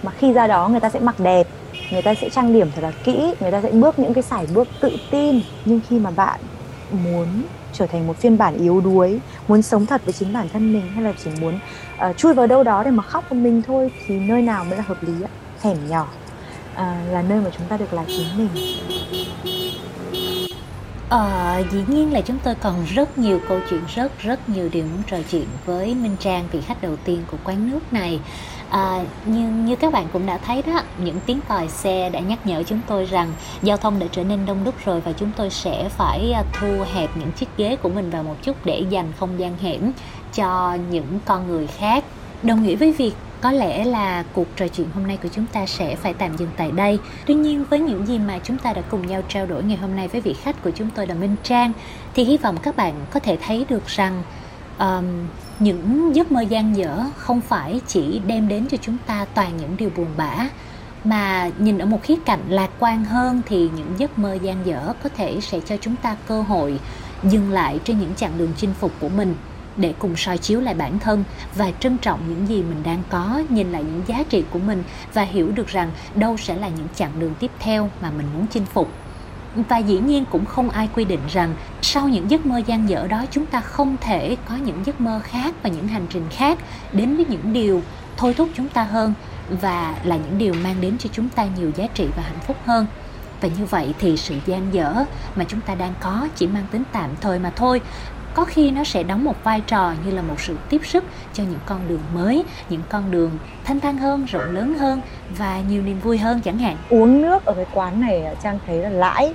mà 0.04 0.12
khi 0.20 0.34
ra 0.34 0.48
đó 0.48 0.68
người 0.68 0.80
ta 0.80 0.90
sẽ 0.90 1.00
mặc 1.00 1.20
đẹp 1.20 1.48
người 1.92 2.02
ta 2.02 2.14
sẽ 2.22 2.30
trang 2.30 2.54
điểm 2.54 2.72
thật 2.76 2.82
là 2.82 2.92
kỹ 3.04 3.34
người 3.40 3.52
ta 3.52 3.62
sẽ 3.62 3.72
bước 3.72 4.00
những 4.00 4.14
cái 4.14 4.24
sải 4.24 4.48
bước 4.54 4.68
tự 4.82 4.98
tin. 5.12 5.42
Nhưng 5.66 5.80
khi 5.90 6.00
mà 6.00 6.12
bạn 6.12 6.40
muốn 6.92 7.28
trở 7.74 7.88
thành 7.88 8.08
một 8.08 8.18
phiên 8.18 8.38
bản 8.38 8.58
yếu 8.58 8.82
đuối 8.82 9.20
muốn 9.48 9.62
sống 9.62 9.86
thật 9.86 10.02
với 10.06 10.14
chính 10.14 10.34
bản 10.34 10.50
thân 10.54 10.74
mình 10.74 10.88
hay 10.94 11.04
là 11.04 11.14
chỉ 11.24 11.30
muốn 11.42 11.60
uh, 12.10 12.18
chui 12.18 12.34
vào 12.34 12.48
đâu 12.48 12.64
đó 12.64 12.84
để 12.84 12.92
mà 12.92 13.04
khóc 13.04 13.32
một 13.32 13.38
mình 13.38 13.62
thôi 13.68 13.92
thì 14.08 14.20
nơi 14.20 14.42
nào 14.42 14.64
mới 14.64 14.78
là 14.78 14.84
hợp 14.88 15.04
lý 15.04 15.14
ạ 15.24 15.30
hẻm 15.62 15.78
nhỏ 15.90 16.08
uh, 16.74 16.80
là 17.12 17.22
nơi 17.30 17.42
mà 17.42 17.50
chúng 17.58 17.68
ta 17.68 17.78
được 17.78 17.94
là 17.94 18.04
chính 18.08 18.38
mình. 18.38 18.50
Ờ, 21.10 21.64
dĩ 21.72 21.80
nhiên 21.88 22.14
là 22.14 22.22
chúng 22.22 22.40
tôi 22.44 22.56
còn 22.56 22.86
rất 22.86 23.18
nhiều 23.18 23.40
câu 23.48 23.60
chuyện 23.70 23.82
rất 23.96 24.20
rất 24.20 24.50
nhiều 24.50 24.70
điều 24.72 24.84
muốn 24.84 25.04
trò 25.08 25.18
chuyện 25.32 25.46
với 25.66 25.96
Minh 25.96 26.16
Trang 26.20 26.48
vị 26.52 26.62
khách 26.62 26.82
đầu 26.82 26.96
tiên 27.04 27.24
của 27.32 27.38
quán 27.44 27.72
nước 27.72 27.94
này. 27.94 28.20
À, 28.70 29.00
nhưng 29.26 29.66
như 29.66 29.76
các 29.76 29.94
bạn 29.94 30.08
cũng 30.14 30.26
đã 30.26 30.38
thấy 30.38 30.62
đó 30.62 30.82
những 30.98 31.20
tiếng 31.26 31.40
còi 31.48 31.68
xe 31.68 32.10
đã 32.10 32.20
nhắc 32.20 32.46
nhở 32.46 32.64
chúng 32.64 32.82
tôi 32.88 33.06
rằng 33.06 33.34
giao 33.62 33.78
thông 33.78 34.00
đã 34.00 34.08
trở 34.12 34.24
nên 34.24 34.46
đông 34.46 34.64
đúc 34.64 34.76
rồi 34.86 35.02
và 35.02 35.12
chúng 35.12 35.32
tôi 35.38 35.50
sẽ 35.50 35.90
phải 35.90 36.32
ờ, 36.32 36.44
thu 36.60 36.84
hẹp 36.94 37.10
những 37.18 37.32
chiếc 37.32 37.50
ghế 37.58 37.76
của 37.76 37.90
mình 37.90 38.10
vào 38.10 38.24
một 38.24 38.36
chút 38.44 38.66
để 38.66 38.84
dành 38.90 39.12
không 39.20 39.40
gian 39.40 39.58
hẻm 39.62 39.92
cho 40.34 40.78
những 40.90 41.20
con 41.26 41.48
người 41.48 41.68
khác 41.68 42.04
đồng 42.48 42.64
nghĩa 42.64 42.76
với 42.76 42.92
việc 42.92 43.14
có 43.42 43.52
lẽ 43.52 43.86
là 43.86 44.24
cuộc 44.34 44.48
trò 44.56 44.68
chuyện 44.68 44.88
hôm 44.94 45.08
nay 45.08 45.18
của 45.24 45.30
chúng 45.32 45.46
ta 45.46 45.66
sẽ 45.66 45.96
phải 45.96 46.14
tạm 46.14 46.38
dừng 46.38 46.50
tại 46.58 46.72
đây. 46.72 47.00
Tuy 47.26 47.34
nhiên 47.34 47.66
với 47.70 47.80
những 47.80 48.08
gì 48.08 48.20
mà 48.20 48.40
chúng 48.44 48.58
ta 48.58 48.74
đã 48.74 48.82
cùng 48.82 49.08
nhau 49.08 49.22
trao 49.30 49.46
đổi 49.46 49.64
ngày 49.64 49.78
hôm 49.78 49.96
nay 49.96 50.08
với 50.08 50.22
vị 50.22 50.34
khách 50.34 50.64
của 50.64 50.72
chúng 50.72 50.90
tôi 50.96 51.08
là 51.08 51.16
minh 51.16 51.36
trang 51.44 51.74
thì 52.14 52.24
hy 52.24 52.38
vọng 52.38 52.58
các 52.64 52.76
bạn 52.78 52.94
có 53.12 53.20
thể 53.20 53.38
thấy 53.48 53.66
được 53.70 53.88
rằng 53.88 54.24
um, 54.80 55.06
những 55.60 56.16
giấc 56.16 56.32
mơ 56.32 56.42
gian 56.42 56.78
dở 56.78 57.04
không 57.18 57.42
phải 57.42 57.82
chỉ 57.88 58.22
đem 58.28 58.48
đến 58.48 58.68
cho 58.68 58.78
chúng 58.82 58.98
ta 59.06 59.26
toàn 59.34 59.58
những 59.58 59.78
điều 59.78 59.90
buồn 59.98 60.08
bã 60.18 60.50
mà 61.04 61.52
nhìn 61.58 61.78
ở 61.78 61.86
một 61.86 62.04
khía 62.04 62.16
cạnh 62.26 62.42
lạc 62.50 62.70
quan 62.80 63.06
hơn 63.06 63.42
thì 63.46 63.70
những 63.76 63.94
giấc 63.98 64.20
mơ 64.20 64.34
gian 64.34 64.66
dở 64.66 64.94
có 65.04 65.10
thể 65.18 65.42
sẽ 65.42 65.60
cho 65.60 65.78
chúng 65.82 65.96
ta 65.96 66.16
cơ 66.28 66.42
hội 66.42 66.80
dừng 67.24 67.52
lại 67.52 67.80
trên 67.84 68.00
những 68.00 68.16
chặng 68.16 68.38
đường 68.38 68.54
chinh 68.58 68.74
phục 68.80 68.92
của 69.00 69.10
mình 69.10 69.36
để 69.78 69.94
cùng 70.00 70.16
soi 70.16 70.38
chiếu 70.38 70.62
lại 70.62 70.74
bản 70.74 71.00
thân 71.00 71.24
và 71.56 71.72
trân 71.80 71.98
trọng 71.98 72.20
những 72.30 72.48
gì 72.48 72.64
mình 72.64 72.84
đang 72.84 73.04
có, 73.10 73.42
nhìn 73.50 73.72
lại 73.72 73.84
những 73.84 74.02
giá 74.08 74.24
trị 74.30 74.44
của 74.50 74.60
mình 74.60 74.84
và 75.14 75.22
hiểu 75.22 75.52
được 75.52 75.68
rằng 75.68 75.92
đâu 76.16 76.38
sẽ 76.38 76.56
là 76.56 76.68
những 76.68 76.88
chặng 76.96 77.20
đường 77.20 77.34
tiếp 77.40 77.52
theo 77.60 77.90
mà 78.02 78.12
mình 78.12 78.28
muốn 78.34 78.48
chinh 78.48 78.66
phục. 78.66 78.92
Và 79.56 79.78
dĩ 79.78 80.00
nhiên 80.00 80.26
cũng 80.32 80.46
không 80.46 80.70
ai 80.70 80.90
quy 80.96 81.06
định 81.06 81.20
rằng 81.30 81.56
sau 81.82 82.10
những 82.10 82.32
giấc 82.32 82.46
mơ 82.46 82.58
gian 82.58 82.90
dở 82.90 83.08
đó 83.08 83.26
chúng 83.32 83.46
ta 83.46 83.62
không 83.62 83.98
thể 84.02 84.38
có 84.50 84.56
những 84.56 84.86
giấc 84.86 85.02
mơ 85.02 85.20
khác 85.24 85.56
và 85.64 85.70
những 85.70 85.88
hành 85.88 86.06
trình 86.10 86.26
khác 86.30 86.58
đến 86.94 87.16
với 87.16 87.26
những 87.26 87.54
điều 87.54 87.82
thôi 88.18 88.34
thúc 88.34 88.50
chúng 88.56 88.68
ta 88.70 88.84
hơn 88.84 89.14
và 89.62 89.96
là 90.04 90.18
những 90.18 90.38
điều 90.38 90.54
mang 90.54 90.76
đến 90.82 90.98
cho 90.98 91.10
chúng 91.14 91.30
ta 91.30 91.48
nhiều 91.58 91.72
giá 91.76 91.88
trị 91.94 92.08
và 92.16 92.24
hạnh 92.24 92.40
phúc 92.48 92.58
hơn. 92.66 92.86
Và 93.42 93.50
như 93.58 93.66
vậy 93.66 93.94
thì 94.00 94.18
sự 94.18 94.36
gian 94.46 94.74
dở 94.74 95.06
mà 95.36 95.46
chúng 95.48 95.62
ta 95.62 95.76
đang 95.76 95.94
có 96.00 96.28
chỉ 96.36 96.48
mang 96.48 96.68
tính 96.72 96.84
tạm 96.92 97.10
thời 97.22 97.40
mà 97.40 97.52
thôi 97.56 97.82
có 98.38 98.46
khi 98.46 98.72
nó 98.72 98.84
sẽ 98.84 99.04
đóng 99.04 99.24
một 99.24 99.44
vai 99.44 99.62
trò 99.62 99.94
như 100.06 100.12
là 100.12 100.22
một 100.22 100.36
sự 100.38 100.56
tiếp 100.70 100.82
sức 100.84 101.04
cho 101.34 101.44
những 101.44 101.60
con 101.66 101.80
đường 101.88 102.02
mới 102.14 102.44
những 102.70 102.82
con 102.90 103.12
đường 103.12 103.32
thanh 103.64 103.80
thang 103.80 103.98
hơn 103.98 104.26
rộng 104.26 104.52
lớn 104.52 104.74
hơn 104.80 105.02
và 105.38 105.62
nhiều 105.70 105.82
niềm 105.82 106.00
vui 106.00 106.18
hơn 106.18 106.42
chẳng 106.42 106.58
hạn. 106.58 106.78
Uống 106.90 107.22
nước 107.22 107.46
ở 107.46 107.54
cái 107.54 107.66
quán 107.74 108.02
này 108.02 108.24
à, 108.24 108.34
trang 108.44 108.60
thấy 108.68 108.78
là 108.78 108.90
lãi. 108.90 109.34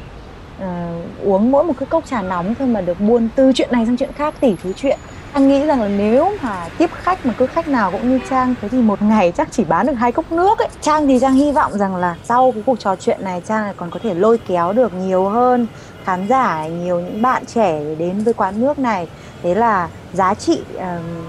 À, 0.60 0.92
uống 1.22 1.50
mỗi 1.50 1.64
một 1.64 1.72
cái 1.78 1.86
cốc 1.86 2.06
trà 2.06 2.22
nóng 2.22 2.54
thôi 2.54 2.68
mà 2.68 2.80
được 2.80 3.00
buôn 3.00 3.28
từ 3.34 3.52
chuyện 3.54 3.68
này 3.72 3.86
sang 3.86 3.96
chuyện 3.96 4.12
khác 4.12 4.34
tỷ 4.40 4.56
thứ 4.62 4.72
chuyện. 4.72 4.98
Anh 5.32 5.48
nghĩ 5.48 5.66
rằng 5.66 5.82
là 5.82 5.88
nếu 5.88 6.32
mà 6.42 6.68
tiếp 6.78 6.90
khách 6.92 7.26
mà 7.26 7.34
cứ 7.38 7.46
khách 7.46 7.68
nào 7.68 7.90
cũng 7.90 8.10
như 8.10 8.20
trang 8.30 8.54
thế 8.60 8.68
thì 8.68 8.78
một 8.78 9.02
ngày 9.02 9.32
chắc 9.36 9.48
chỉ 9.50 9.64
bán 9.64 9.86
được 9.86 9.92
hai 9.92 10.12
cốc 10.12 10.32
nước 10.32 10.58
ấy. 10.58 10.68
Trang 10.80 11.06
thì 11.06 11.18
trang 11.20 11.34
hy 11.34 11.52
vọng 11.52 11.78
rằng 11.78 11.96
là 11.96 12.16
sau 12.24 12.52
cái 12.52 12.62
cuộc 12.66 12.80
trò 12.80 12.96
chuyện 12.96 13.24
này 13.24 13.42
trang 13.48 13.74
còn 13.76 13.90
có 13.90 13.98
thể 14.02 14.14
lôi 14.14 14.38
kéo 14.38 14.72
được 14.72 14.94
nhiều 14.94 15.28
hơn 15.28 15.66
khán 16.04 16.28
giả 16.28 16.66
nhiều 16.66 17.00
những 17.00 17.22
bạn 17.22 17.46
trẻ 17.46 17.94
đến 17.98 18.18
với 18.24 18.34
quán 18.34 18.60
nước 18.60 18.78
này. 18.78 19.08
Thế 19.42 19.54
là 19.54 19.88
giá 20.12 20.34
trị 20.34 20.60
uh, 20.74 20.82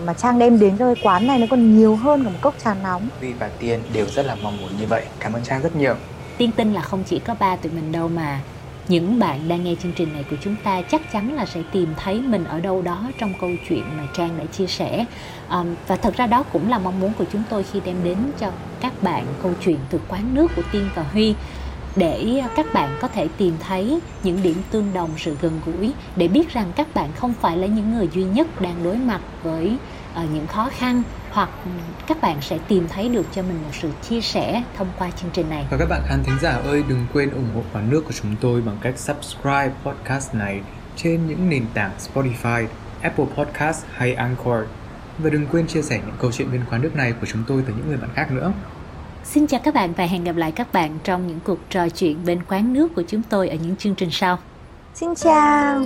mà 0.05 0.13
trang 0.13 0.39
đem 0.39 0.59
đến 0.59 0.77
cho 0.77 0.93
cái 0.93 1.03
quán 1.03 1.27
này 1.27 1.39
nó 1.39 1.45
còn 1.49 1.77
nhiều 1.77 1.95
hơn 1.95 2.23
cả 2.23 2.29
một 2.29 2.37
cốc 2.41 2.55
trà 2.63 2.73
nóng. 2.73 3.07
Huy 3.19 3.33
và 3.33 3.49
Tiên 3.59 3.79
đều 3.93 4.05
rất 4.05 4.25
là 4.25 4.35
mong 4.43 4.57
muốn 4.61 4.69
như 4.79 4.85
vậy. 4.87 5.05
Cảm 5.19 5.33
ơn 5.33 5.43
trang 5.43 5.61
rất 5.61 5.75
nhiều. 5.75 5.95
Tiên 6.37 6.51
tin 6.51 6.73
là 6.73 6.81
không 6.81 7.03
chỉ 7.03 7.19
có 7.19 7.35
ba 7.39 7.55
tụi 7.55 7.71
mình 7.71 7.91
đâu 7.91 8.07
mà 8.07 8.39
những 8.87 9.19
bạn 9.19 9.47
đang 9.47 9.63
nghe 9.63 9.75
chương 9.83 9.91
trình 9.95 10.13
này 10.13 10.25
của 10.29 10.35
chúng 10.41 10.55
ta 10.63 10.81
chắc 10.81 11.01
chắn 11.13 11.33
là 11.35 11.45
sẽ 11.45 11.61
tìm 11.71 11.93
thấy 12.03 12.21
mình 12.21 12.45
ở 12.45 12.59
đâu 12.59 12.81
đó 12.81 13.03
trong 13.19 13.33
câu 13.41 13.49
chuyện 13.69 13.83
mà 13.97 14.07
trang 14.17 14.37
đã 14.37 14.45
chia 14.45 14.67
sẻ. 14.67 15.05
Um, 15.49 15.75
và 15.87 15.95
thật 15.95 16.13
ra 16.17 16.27
đó 16.27 16.43
cũng 16.53 16.69
là 16.69 16.79
mong 16.79 16.99
muốn 16.99 17.13
của 17.17 17.25
chúng 17.31 17.43
tôi 17.49 17.63
khi 17.63 17.81
đem 17.85 17.95
đến 18.03 18.17
cho 18.39 18.51
các 18.81 19.03
bạn 19.03 19.25
câu 19.43 19.51
chuyện 19.61 19.77
từ 19.89 19.99
quán 20.07 20.33
nước 20.33 20.51
của 20.55 20.61
tiên 20.71 20.89
và 20.95 21.03
huy 21.13 21.35
để 21.95 22.41
các 22.55 22.65
bạn 22.73 22.97
có 23.01 23.07
thể 23.07 23.27
tìm 23.37 23.53
thấy 23.59 23.99
những 24.23 24.43
điểm 24.43 24.57
tương 24.71 24.93
đồng 24.93 25.09
sự 25.17 25.37
gần 25.41 25.61
gũi 25.65 25.93
để 26.15 26.27
biết 26.27 26.53
rằng 26.53 26.71
các 26.75 26.87
bạn 26.93 27.09
không 27.15 27.33
phải 27.33 27.57
là 27.57 27.67
những 27.67 27.93
người 27.93 28.09
duy 28.13 28.23
nhất 28.23 28.61
đang 28.61 28.83
đối 28.83 28.97
mặt 28.97 29.21
với 29.43 29.77
ờ, 30.13 30.23
những 30.33 30.47
khó 30.47 30.69
khăn 30.77 31.03
hoặc 31.31 31.49
các 32.07 32.21
bạn 32.21 32.41
sẽ 32.41 32.57
tìm 32.67 32.87
thấy 32.87 33.09
được 33.09 33.25
cho 33.31 33.41
mình 33.41 33.57
một 33.63 33.71
sự 33.81 33.89
chia 34.09 34.21
sẻ 34.21 34.63
thông 34.77 34.87
qua 34.99 35.11
chương 35.11 35.31
trình 35.33 35.49
này. 35.49 35.65
Và 35.69 35.77
các 35.77 35.89
bạn 35.89 36.01
khán 36.07 36.23
thính 36.23 36.37
giả 36.41 36.51
ơi 36.51 36.83
đừng 36.89 37.05
quên 37.13 37.29
ủng 37.29 37.49
hộ 37.55 37.61
quán 37.73 37.89
nước 37.89 38.03
của 38.05 38.13
chúng 38.21 38.35
tôi 38.41 38.61
bằng 38.61 38.77
cách 38.81 38.99
subscribe 38.99 39.71
podcast 39.83 40.33
này 40.33 40.61
trên 40.95 41.27
những 41.27 41.49
nền 41.49 41.65
tảng 41.73 41.91
Spotify, 42.13 42.65
Apple 43.01 43.25
Podcast 43.37 43.85
hay 43.91 44.13
Anchor. 44.13 44.59
Và 45.17 45.29
đừng 45.29 45.47
quên 45.47 45.67
chia 45.67 45.81
sẻ 45.81 45.99
những 46.05 46.15
câu 46.19 46.31
chuyện 46.31 46.51
bên 46.51 46.61
quán 46.71 46.81
nước 46.81 46.95
này 46.95 47.13
của 47.21 47.27
chúng 47.31 47.43
tôi 47.47 47.63
tới 47.65 47.75
những 47.77 47.87
người 47.87 47.97
bạn 47.97 48.09
khác 48.15 48.31
nữa. 48.31 48.53
Xin 49.23 49.47
chào 49.47 49.59
các 49.63 49.73
bạn 49.73 49.93
và 49.97 50.05
hẹn 50.05 50.23
gặp 50.23 50.35
lại 50.35 50.51
các 50.51 50.73
bạn 50.73 50.97
trong 51.03 51.27
những 51.27 51.39
cuộc 51.43 51.59
trò 51.69 51.89
chuyện 51.89 52.17
bên 52.25 52.43
quán 52.43 52.73
nước 52.73 52.95
của 52.95 53.03
chúng 53.07 53.21
tôi 53.29 53.49
ở 53.49 53.55
những 53.55 53.75
chương 53.75 53.95
trình 53.95 54.09
sau. 54.11 54.39
Xin 54.93 55.15
chào. 55.15 55.83